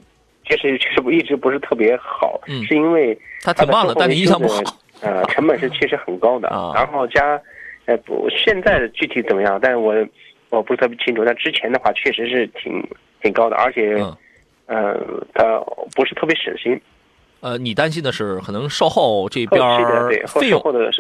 [0.48, 4.62] 其实其实不一直不是特别好，嗯，是因为它挺棒的，但你印象不好。
[5.02, 6.72] 呃，成本是确实很高的 啊。
[6.76, 7.40] 然后加，
[7.86, 9.60] 呃不，现在的具体怎么样？
[9.62, 9.94] 但是我
[10.52, 11.26] 我不是特别清楚。
[11.26, 12.88] 但之前的话确实是挺
[13.22, 13.96] 挺高的，而且，
[14.68, 14.96] 呃，
[15.34, 15.60] 它
[15.96, 16.80] 不是特别省心。
[17.40, 19.60] 呃，你担心的是可能售后这边
[20.28, 20.92] 费用的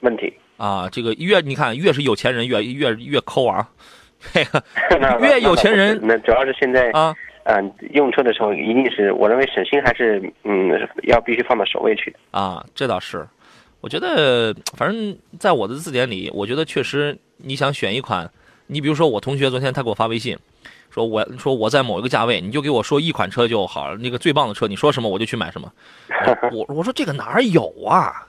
[0.00, 0.88] 问题啊？
[0.90, 3.68] 这个越你看越是有钱人越越越抠啊，
[4.32, 7.14] 这个越有钱人那主要是现在啊，
[7.44, 10.70] 嗯，用车的时候一定是我认为省心还是嗯
[11.02, 12.64] 要必须放到首位去啊。
[12.74, 13.28] 这倒是，
[13.82, 18.30] 我觉得反正在我的字典里，我觉得确实你想选一款，
[18.68, 20.38] 你比如说我同学昨天他给我发微信。
[20.90, 25.70] 说我说我在某一个价位，你就给我说一款车就好，那个最棒的车，你说什么我就去买什么。
[26.50, 28.26] 我我说这个哪儿有啊？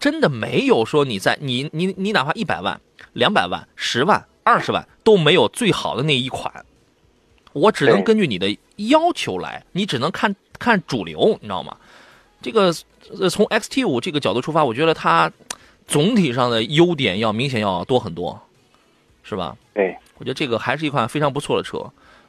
[0.00, 2.80] 真的没有说你在你你你哪怕一百万、
[3.12, 6.52] 两百万、十万、二十万都没有最好的那一款。
[7.52, 11.76] 我只能根据你的要求来，你只能看看主流，你知道吗？
[12.42, 12.72] 这个
[13.30, 15.30] 从 XT 五这个角度出发，我觉得它
[15.86, 18.42] 总体上的优点要明显要多很多，
[19.22, 19.56] 是吧？
[19.74, 19.96] 对。
[20.18, 21.84] 我觉得这个还是一款非常不错的车，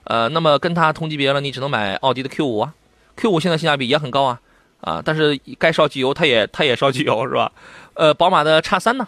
[0.05, 2.73] 呃，那么跟它同级别了，你只能买奥迪的 Q 五啊
[3.15, 4.39] ，Q 五现在性价比也很高啊，
[4.81, 7.51] 啊，但是该烧机油它也它也烧机油是吧？
[7.93, 9.07] 呃，宝马的叉三呢，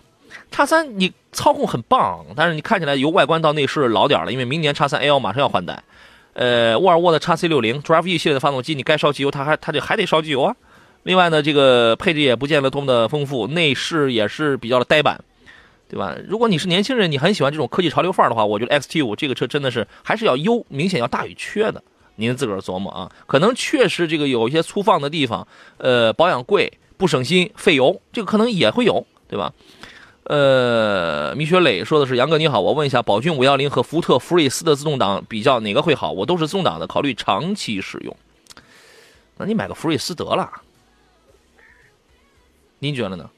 [0.52, 5.82] 叉三你操控很棒，但是你看起来由外观到内饰老点了，因为明年叉三 L 马上要换代。
[6.34, 10.56] 呃，沃尔沃的叉 C 六零 Drive E 系列的发动机，你该烧机油它还它就还得烧机油啊。
[11.04, 15.20] 另外呢，这个配置也不见得多么的丰富，内饰也是比较的呆板。
[15.88, 16.16] 对吧？
[16.28, 21.84] 如果你是年轻人，你很喜欢这种科技潮流范儿的话，我觉得 XT 五这个车真的是还是要优，明显要大于缺的。
[22.16, 23.12] 您自个儿琢磨啊。
[23.28, 29.54] 可能确实这个有一些粗放的地方，呃，保养贵、不省心、费油，这个可能也会有，对吧？
[30.24, 36.12] 呃，米雪磊说的是：杨哥你好，我问一下，宝骏五幺零和福特福睿斯的自动挡比较哪个会好？
[36.12, 38.18] 我都是自动挡的，考虑长期使用。
[39.38, 40.50] 那你买个福睿斯得了。
[42.80, 43.30] 您觉得呢？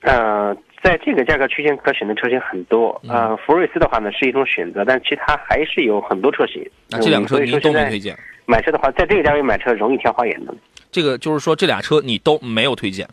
[0.00, 3.00] 呃，在这个价格区间可选的车型很多。
[3.08, 6.62] 呃，福睿斯的话呢是一种选择，但其他还是有很多车型。
[6.90, 8.14] 那这两个车您都没推荐？
[8.44, 10.54] 买车的话，在这个价位买车容易挑花眼的。
[10.92, 13.08] 这个就是说，这俩车你都没有推荐？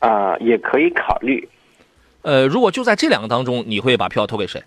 [0.00, 1.48] 啊，也可以考虑。
[2.20, 4.62] 呃，如果就在这两个当中，你会把票投给谁？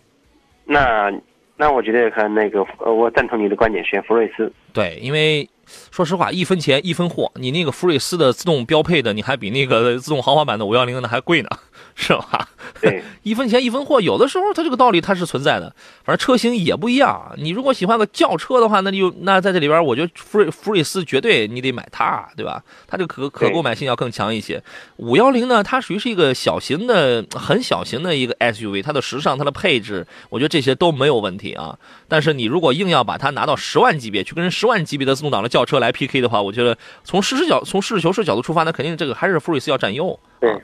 [0.66, 1.14] 那
[1.56, 4.52] 那我觉得看那个，呃，我赞同你的观点，选福睿斯。
[4.74, 5.48] 对，因为。
[5.92, 7.30] 说实话，一分钱一分货。
[7.36, 11.50] 你那个福睿斯的自动标配的，你还比那个自动豪华版的五幺零的还贵呢。
[11.96, 12.48] 是吧？
[12.82, 15.74] 对， 一分钱一分货，有的时候它这个道理它是存在的。
[16.04, 17.34] 反正车型也不一样。
[17.38, 22.64] 你如果喜欢个轿车的话，那就那在这里边，我觉得福瑞福睿斯绝对你得买它，对吧？
[22.88, 24.62] 它这个可可购买性要更强一些。
[24.98, 31.78] 五幺零呢，它属于是一个小型的、很小型的一个 SUV，它的时尚、它的配置，我觉得这些都没有问题啊。
[32.08, 40.18] 但是你如果硬要把它拿到十万级别去跟十万级别的自动挡的轿车来 PK 的话，我觉得从实事角从实事求是角度出发，那肯定这个还是福睿斯要占优。
[40.40, 40.56] 对。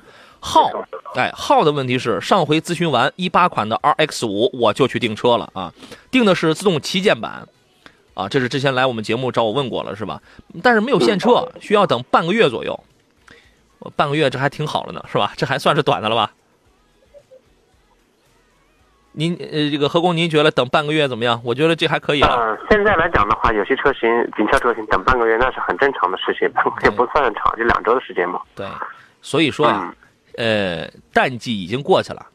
[0.46, 0.70] 号，
[1.16, 5.74] 哎，号的问题是上回咨询完一八款的 RX 五，我就去订车了啊，
[6.12, 7.48] 订的是自动旗舰版，
[8.14, 10.22] 啊，这是之前来我们节目找我问过了是吧？
[10.62, 12.78] 但是没有现车，需要等半个月左右，
[13.96, 15.32] 半个月这还挺好了呢是吧？
[15.38, 16.32] 这还算是短的了吧？
[19.14, 21.40] 您呃，这个何工，您觉得等半个月怎么样？
[21.46, 22.58] 我觉得这还可以了。
[22.70, 26.52] 现在来讲的话，有些车型紧俏车型等半个月那是很正常的事情，
[26.84, 28.42] 也不算长，就两周的时间嘛。
[28.56, 28.68] 对，
[29.22, 29.96] 所以说呀。
[30.38, 32.26] 呃，淡季已经过去了，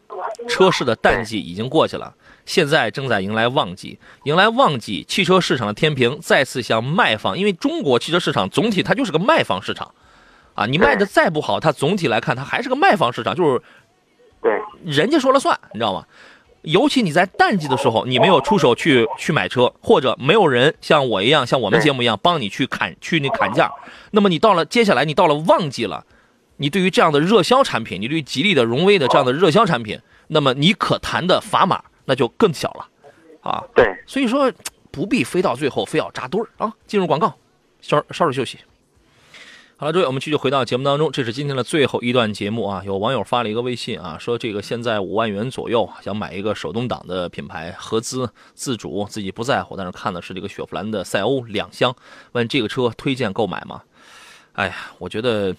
[0.48, 2.14] 车市的淡季已经过去了，
[2.46, 9.92] 现在正在迎来旺季，迎来旺季，汽车市场的天平再次向卖方，因为中国汽车市场总体它就是个卖方市场，
[10.54, 13.62] 啊，你卖的再不好，它总体来看它还是个卖方市场，就是
[14.40, 14.52] 对，
[14.84, 16.04] 人家说了算，你知道吗？
[16.62, 23.72] 尤其你在淡季的时候，你没有出手去去买车，或者没有人像我一样，像我们节目一样帮你去砍去那砍价，
[24.10, 26.04] 那么你到了接下来你到了旺季了。
[26.58, 32.88] 你对于这样的热销产品，你对于吉利的荣威的这样的热销产品，那么你可谈的砝码那就更小了，
[33.42, 34.52] 啊，对，所以说
[34.90, 36.72] 不必非到最后非要扎堆儿啊。
[36.86, 37.34] 进入广告，
[37.80, 38.58] 稍稍事休息。
[39.76, 42.82] 好了，各位，我们继续回到节目当中，这是今天的最后一段节目啊。
[42.84, 51.94] 有网友发了一个微信啊，说这个现在五万元左右想买一个手动挡的品牌，合资自主，自己不在乎，但是看的是这个雪佛兰的赛欧两厢，
[52.32, 53.82] 问这个车推荐购买吗？
[54.54, 55.54] 哎呀，我觉得。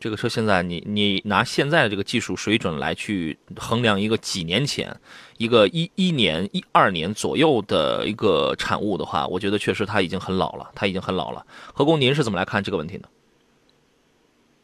[0.00, 4.94] 这个车现在，你你拿现在的这个技术水准来去衡量一个几年前，
[5.38, 11.44] 一个一一年、一二年左右的一个产物的话，我觉得确实它已经很老了，它已经很老了。
[11.74, 13.08] 何工，您是怎么来看这个问题呢？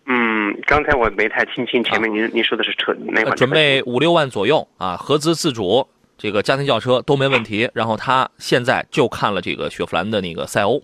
[0.07, 3.37] 嗯，刚才我没太听清前面您您说的是车哪款？
[3.37, 7.68] 准备五六万左右啊，合资自主，这个家庭轿车都没问题。
[7.75, 10.81] 然后他现在就看了这个雪佛兰的那个赛欧。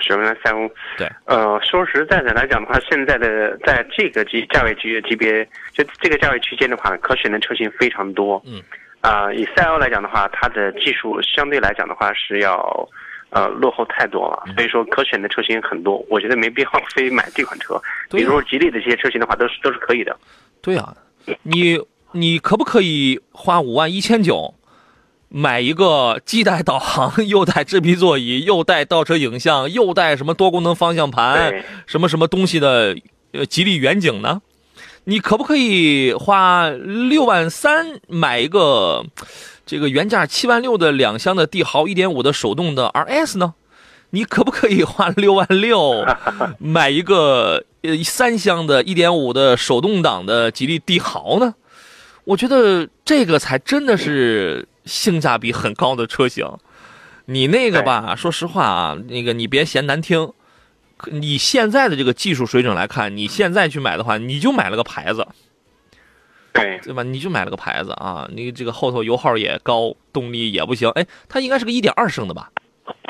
[0.00, 8.42] 雪佛兰赛欧，对，呃，说实在的来讲的话，现在的在这个级价位级级别，就这个价位区间的话，可选的车型非常多。
[8.46, 8.62] 嗯，
[9.00, 12.88] 啊，以赛欧来讲的话，它的技术相对来讲的话是要，
[13.30, 14.44] 呃，落后太多了。
[14.54, 17.80] 所以说，可选的车型很多，我觉得没必要非买这款车。
[18.10, 20.16] 比如说吉利的这些车型的话，都是都是可以的。
[20.60, 20.94] 对啊，
[21.42, 21.78] 你
[22.12, 24.54] 你可不可以花五万一千九？
[25.28, 32.96] 买一个既带导航又带真皮座椅又带倒车影像又带什么多功能方向盘什么什么东西的
[33.32, 34.40] 呃吉利远景呢？
[35.04, 39.04] 你可不可以花六万三买一个
[39.66, 43.54] 这个原价七万六的两厢的帝豪一点五的手动的 RS 呢？
[44.10, 46.06] 你可不可以花六万六
[46.58, 51.54] 买一个呃三厢的一点五的手动挡的吉利帝豪呢？
[52.24, 54.68] 我觉得这个才真的是。
[54.86, 56.46] 性价比很高的车型，
[57.26, 60.32] 你那个吧，说实话啊，那个你别嫌难听，
[61.10, 65.26] 你现在的这个技术水准来看，你现在去买的话，你就买了个牌子，
[66.52, 67.02] 对对吧？
[67.02, 70.88] 你就买了个牌子啊，你这个后头油耗也高，动力也不行。
[70.90, 72.50] 哎，它应该是个一点二升的吧？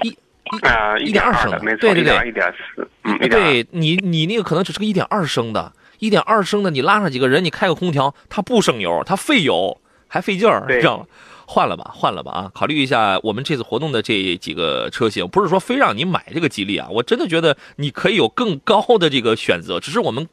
[0.02, 2.88] 一一一点二升的，对对对，一点四。
[3.28, 11.06] 对你你那个可能只是个一点二升的，一点二升的，你拉上几个人，你开个空调，它不省油，它费油还费劲儿，知道吗？
[11.46, 12.50] 换了吧，换了吧啊！
[12.52, 19.78] 考虑一下我们这次活动的这几个车型，不是说非让你买这个吉利啊，我真的觉得你可以有更高的这个选择。
[19.78, 20.28] 只是我们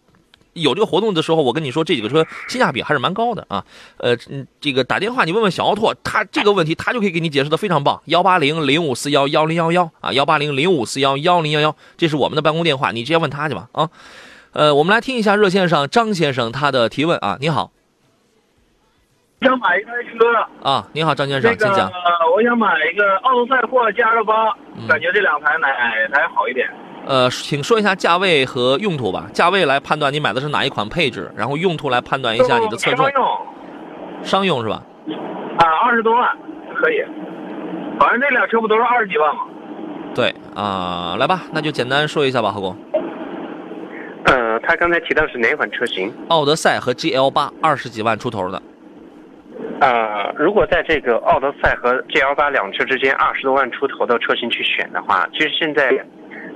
[0.53, 3.63] 有这个活动的时候，我跟你说这几个车性价比还是蛮高的啊。
[3.97, 4.17] 呃，
[4.59, 8.01] 这个打电话你问问小奥拓，他这个问题他就可以给你解释的非常棒。
[8.05, 13.89] 幺八零零五四幺幺零幺幺啊，幺八零零五四幺幺零幺幺，这是我们的办公电话，你直接问他去吧啊。
[14.51, 17.71] 呃，我们来听一下热线上张先生他的提问啊，你好。
[19.43, 20.87] 想买一台车啊！
[20.93, 21.91] 你好，张先生，请讲。
[22.33, 24.51] 我想买一个奥德赛或加热八，
[24.87, 26.67] 感觉这两台哪台好一点？
[27.05, 29.27] 呃，请说一下价位和用途吧。
[29.33, 33.05] 价位来判断你买的是哪一款配置，然后用途来判断一下你的侧重。
[33.05, 33.37] 商用，
[34.23, 34.81] 商用是吧？
[35.57, 36.35] 啊，二十多万
[36.75, 37.03] 可以。
[37.99, 39.41] 反正这俩车不都是二十几万吗？
[40.15, 42.75] 对啊，来吧，那就简单说一下吧，何工。
[44.25, 46.11] 呃，他刚才提到是哪款车型？
[46.29, 48.61] 奥德赛和 GL 八，二十几万出头的。
[49.81, 55.89] 呃，如果在这个奥德赛和 GL 八两车之间二十多万出头的车型去选的话，其实现在，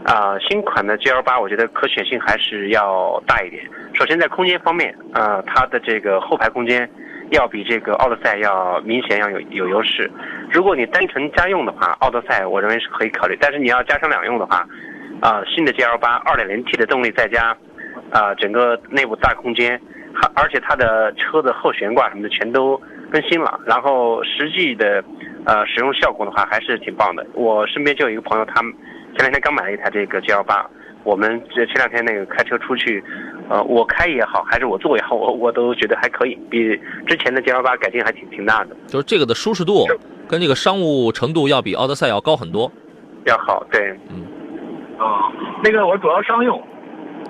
[0.05, 3.63] 啊，新款的 GL 八我觉得可选性还是要大一点。
[3.93, 6.89] 首先在空间方面，呃，它的这个后排空间
[7.31, 10.09] 要比这个奥德赛要明显要有有优势。
[10.51, 14.65] 如果你单纯家用的话，奥德赛我认为是可以考虑，但是你要加上两用的话。
[15.19, 17.57] 啊，新的 GL 八二点零 T 的动力再加，
[18.11, 19.81] 啊，整个内部大空间，
[20.13, 22.79] 还而且它的车的后悬挂什么的全都
[23.11, 25.03] 更新了，然后实际的，
[25.45, 27.25] 呃，使用效果的话还是挺棒的。
[27.33, 30.69] 我身边就有一个朋友，他前两天刚买了一台这个 GL 八，
[31.03, 33.03] 我们这前两天那个开车出去，
[33.49, 38.75] 呃，我开也好，还是我坐也好， 我我都觉得还可以，比之前的 GL 八改进还挺挺大的。
[38.87, 39.85] 就是这个的舒适度
[40.27, 42.71] 跟这个商务程度要比奥德赛要高很多，
[43.25, 44.25] 要好，对，嗯。
[44.97, 45.31] 啊，
[45.63, 46.59] 那个我主要商用，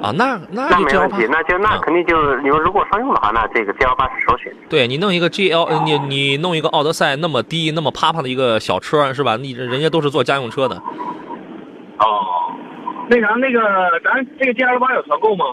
[0.02, 4.54] 啊，那那就没问题，那就那肯定就是你们如果商用的话，那这个 G L 八是首选。
[4.70, 9.38] 对你弄一个 G L，你你弄一个奥德赛那么低那么趴趴的一个小车是吧？
[9.38, 10.76] 你人家都是做家用车的。
[10.76, 12.22] 哦，
[13.10, 13.60] 那啥那个
[14.04, 15.46] 咱这个 G L 八有团购吗？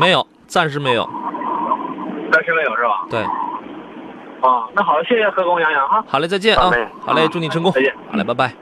[0.00, 1.08] 没有，暂时没有。
[2.30, 3.06] 暂时没有是吧？
[3.10, 3.20] 对。
[4.42, 6.04] 哦，那好，谢谢何工杨洋哈。
[6.06, 6.70] 好嘞，再见啊。
[7.00, 7.72] 好嘞，祝你成功。
[7.72, 7.94] 再见。
[8.10, 8.52] 好嘞，拜拜。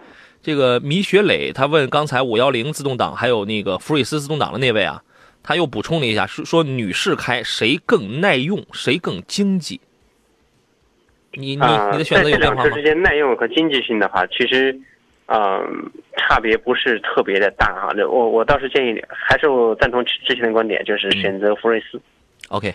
[0.41, 5.03] 这个米雪磊他问刚才五幺零自动挡还有那个福睿斯自动挡的那位啊，
[5.47, 9.81] 他又补充了一下，是说女士开谁更耐用，谁更经济？
[11.33, 12.63] 你你你的选择有变化吗？
[12.65, 14.77] 这两车之间耐用和经济性的话，其实，
[15.27, 17.93] 嗯，差别不是特别的大哈。
[18.09, 22.01] 我我倒是建议，还是我赞同之前的观点，就是选择福睿斯。
[22.49, 22.75] OK，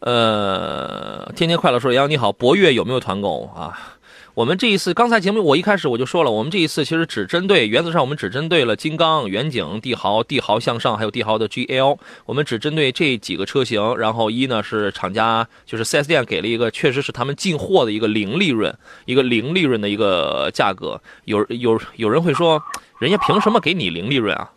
[0.00, 3.98] 呃，天天快乐说杨你好，博越有没有团购啊？
[4.40, 13.94] 我们这一次，刚才节目我一开始我就说了，我们这一次其实只针对，原则上我们只针对了金刚、远景、帝豪、帝豪向上，还有帝豪的 GL，我们只针对这几个车型。
[13.98, 18.74] 然后一呢是厂家，就是 4S 店给了一个确实是他们进货的一个零利润，
[19.04, 20.98] 一个零利润的一个价格。
[21.26, 22.62] 有有有人会说，
[22.98, 24.52] 人家凭什么给你零利润啊？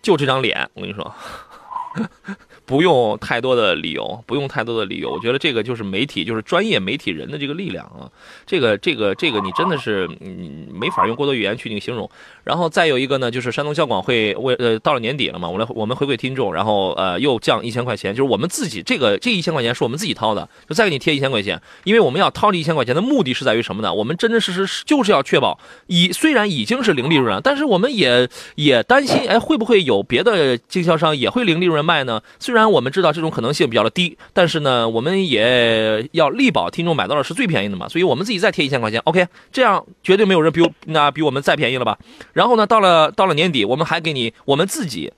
[0.00, 1.14] 就这张脸，我跟你说。
[2.64, 8.10] 不用太多的理由，不用太多的理由，我觉得这个就是媒体，就是专业媒体人的这个力量啊。
[8.46, 12.08] 这个、这个、这个，你真的是嗯没法用过多语言去那个形容。
[12.44, 23.92] 然后再有一个呢，就是山东交广会为呃到了年底了嘛，我来我们回馈听众，然后呃又降一千块钱，就是我们自己这个这一千块钱是我们自己掏的，就再给你贴一千块钱，因为我们要掏这一千块钱的目的是在于什么呢？
[23.92, 32.20] 我们真真实实就是要确保，已虽然已经是零利润了，但是我们也也担心，哎会不会有别的经销商也会零利润卖呢？
[32.40, 41.98] 虽虽然我们知道这种可能性比较的低，但是呢，我们也要力保听众买到的是最便宜的嘛，所以我们自己再贴一千块钱，OK，这样绝对没有人比那比我们再便宜了吧？
[42.34, 45.10] 然后呢，到了到了年底，我们还给你我们自己，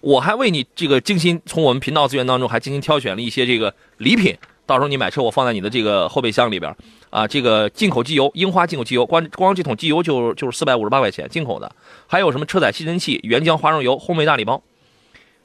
[0.00, 6.76] 我还为你这个精心从我们频道资源当中还精心挑选了一些这个礼品，到时候你买车我放在你的这个后备箱里边
[7.08, 11.74] 啊，这个进口机油，樱花进口机油，光光这桶机油就就是四百五十八块钱，进口的，
[12.06, 14.62] 还有什么车载吸尘器、原浆花生油、烘焙大礼包。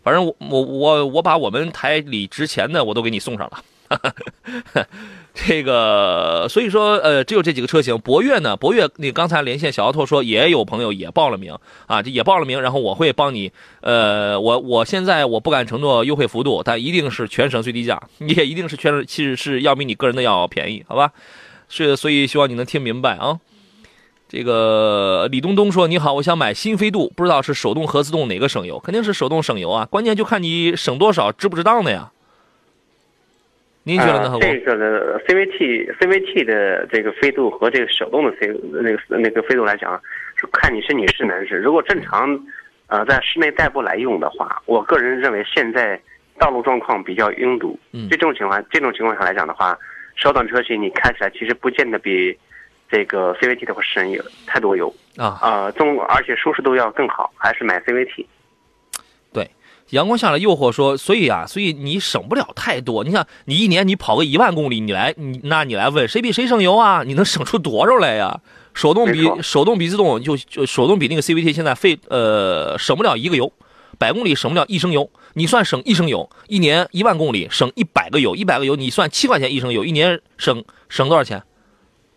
[0.04, 3.64] 反正我我我我把我们台里值钱的我都给你送上了，
[5.34, 13.51] 这个所以说呃只有这几个车型，博越呢，博越你刚才连线小奥拓说也有朋友也报了名啊，也报了名，然后我会帮你
[13.82, 21.12] 呃我我现在我不敢承诺优惠幅度，但一定是全省最低价，也一定是全其实是要比你个人的要便宜，好吧？
[21.70, 23.39] 是所以希望你能听明白啊。
[24.34, 28.80] 这个李东东说：“你好，我想买新飞度，不知道是手动和自动哪个省油？
[28.80, 32.10] 肯定是手动省油啊，关键就看你省多少，值不值当的呀。”
[33.86, 34.40] 您觉得呢？
[34.42, 40.02] 这个的 CVT CVT 的这个飞度和这个手动的飞那个那个飞度来讲，
[40.36, 41.58] 是看你是女士男士。
[41.58, 42.28] 如果正常，
[42.88, 46.02] 呃，在室内代步来用的话，我个人认为现在
[46.40, 47.78] 道路状况比较拥堵，
[48.10, 49.78] 这种情况这种情况下来讲的话，
[50.16, 52.36] 手动车型你开起来其实不见得比。
[52.94, 58.28] 这个 CVT 的话省油太多油啊啊，中而且舒适度要更好，还是买 CVT。
[59.34, 59.50] 对，
[59.89, 63.04] 阳光下的诱惑说，所以啊，所以你省不了太多。
[63.04, 67.02] 你想，你一年你跑个一万公里，你来你那你来问谁比谁省油啊？
[67.04, 68.39] 你能省出多少来呀？
[68.76, 73.52] 手动比手动比自动就就手动比那个 CVT 现在费呃省不了一个油，
[73.98, 75.10] 百公里省不了一升油。
[75.34, 81.41] 你算省一升油，一年一万公里省一百个油，一百个油你算七块钱一升油，一年省省多少钱？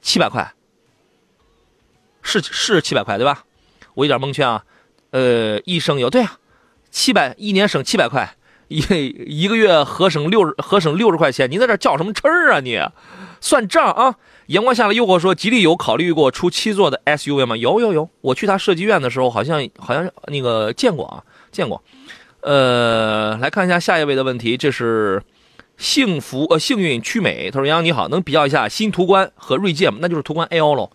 [0.03, 0.53] 七百块，
[2.27, 3.45] 是是七百块对吧？
[3.95, 4.64] 我有点蒙圈啊。
[5.12, 6.39] 呃，一升油对啊，
[6.91, 8.37] 七百一年省七百块，
[8.68, 8.81] 一
[9.27, 12.79] 一个月合省六十合省六十块钱，你在这叫什么吃啊你？
[13.41, 14.16] 算账啊！
[14.49, 17.57] 阳光下的诱惑说，吉利有考虑过出七座的 SUV 吗？
[17.57, 21.22] 有有有，我去他设计院的时候，好像好像那个见过啊，
[21.53, 21.83] 见过。
[22.41, 25.22] 呃，来看一下下一位的问题，这是
[25.77, 29.99] 幸福呃幸运曲美，他说杨洋你好，能比较一下新途观和锐界吗？
[30.01, 30.91] 那就是途观 L 喽。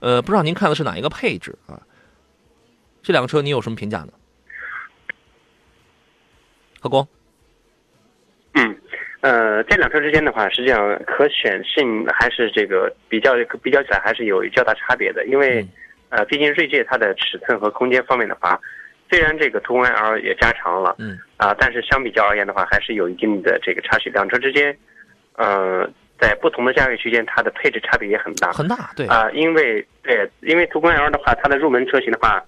[0.00, 1.80] 呃，不知道您看的是哪一个配置啊？
[3.02, 4.12] 这两个车你有什么评价呢？
[6.80, 7.06] 何工？
[8.54, 8.76] 嗯。
[9.22, 15.26] 呃，这两车之间的话，实际上可选性还是这个比较比较起来还是有较大差别的。
[15.26, 15.66] 因为，
[16.10, 18.60] 呃，毕竟锐界它的尺寸和空间方面的话，
[19.10, 24.10] 虽然这个途观 L 也加长了，嗯，啊，但是相比较而言的话，还是有一定的这个差距。
[24.10, 24.76] 两车之间，
[25.32, 29.06] 呃，在不同的价位区间，它的配置差别也很大，很大，对。
[29.06, 32.42] 啊，因为对，因为途观 L 的话，它的入门车型的话，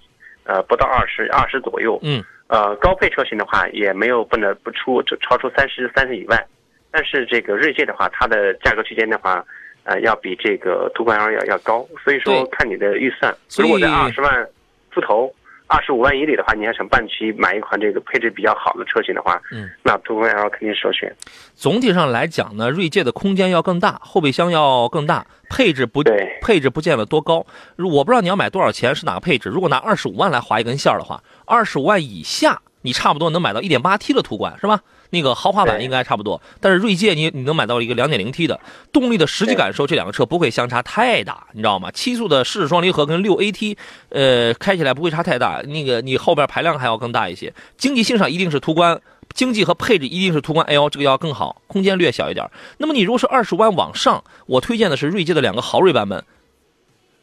[0.45, 6.47] 呃，不到二十二十左右，嗯，呃，高配车型的话，也没有不能不出超出三十三十以外。
[6.91, 9.45] 但是这个锐界的话，它的价格区间的话，
[9.85, 13.35] 呃，要比这个途观 L 要要高，所以说看你的预算。
[13.59, 14.49] 如果在二十万
[14.91, 15.31] 出头、
[15.69, 21.15] 二十五万以里的话，你还想半期买一款这个配置比较好的车型的话，嗯，那途观 L 肯定是首选。
[21.55, 26.03] 总体上来讲呢，锐界的空间要更大，后备箱要更大，配置不，
[26.41, 27.45] 配置不见得多高。
[27.77, 29.51] 我不知道你要买多少钱，是哪个配置？
[29.51, 34.81] 如果拿二十五万来划一根线的话，二十五万以下，你差不多能买到一点八 T 的途观，是吧？
[35.11, 38.61] 那个豪华版应该差不多，但是锐界你你能买到一个两点零 T 的
[38.93, 41.91] 动力的实际感受，这两个车不会相差太大，你知道吗？
[41.91, 43.77] 七速的湿式双离合跟六 AT，
[44.11, 45.63] 呃，开起来不会差太大。
[45.63, 49.01] 那个你后边排量还要更大一些，经济性上一定是途观，
[49.35, 52.49] 经济和配置一定是途观 L 这个要更好，空间略小一点。
[52.77, 56.23] 那么你如果是二十万往上，我推荐的是锐界的两个豪锐版本。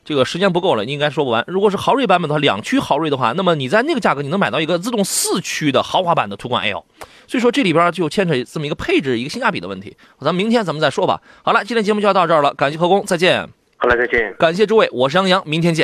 [0.06, 1.44] 这个时间不够了，你应该说不完。
[1.48, 6.86] 如果是豪锐版本的话，两驱豪锐的话，那么你在那个价格你能买到一个自动四驱的豪华版的途观 L。
[7.28, 9.98] 所以说这里边就牵扯这么一个配置、一个性价比的问题。
[10.20, 11.20] 咱们明天咱们再说吧。
[11.44, 13.50] 好了，今天节目就要到这儿了，感谢何工，再见。
[13.78, 14.34] 好了，再见。
[14.38, 15.84] 感谢诸位，我是杨洋，明天见。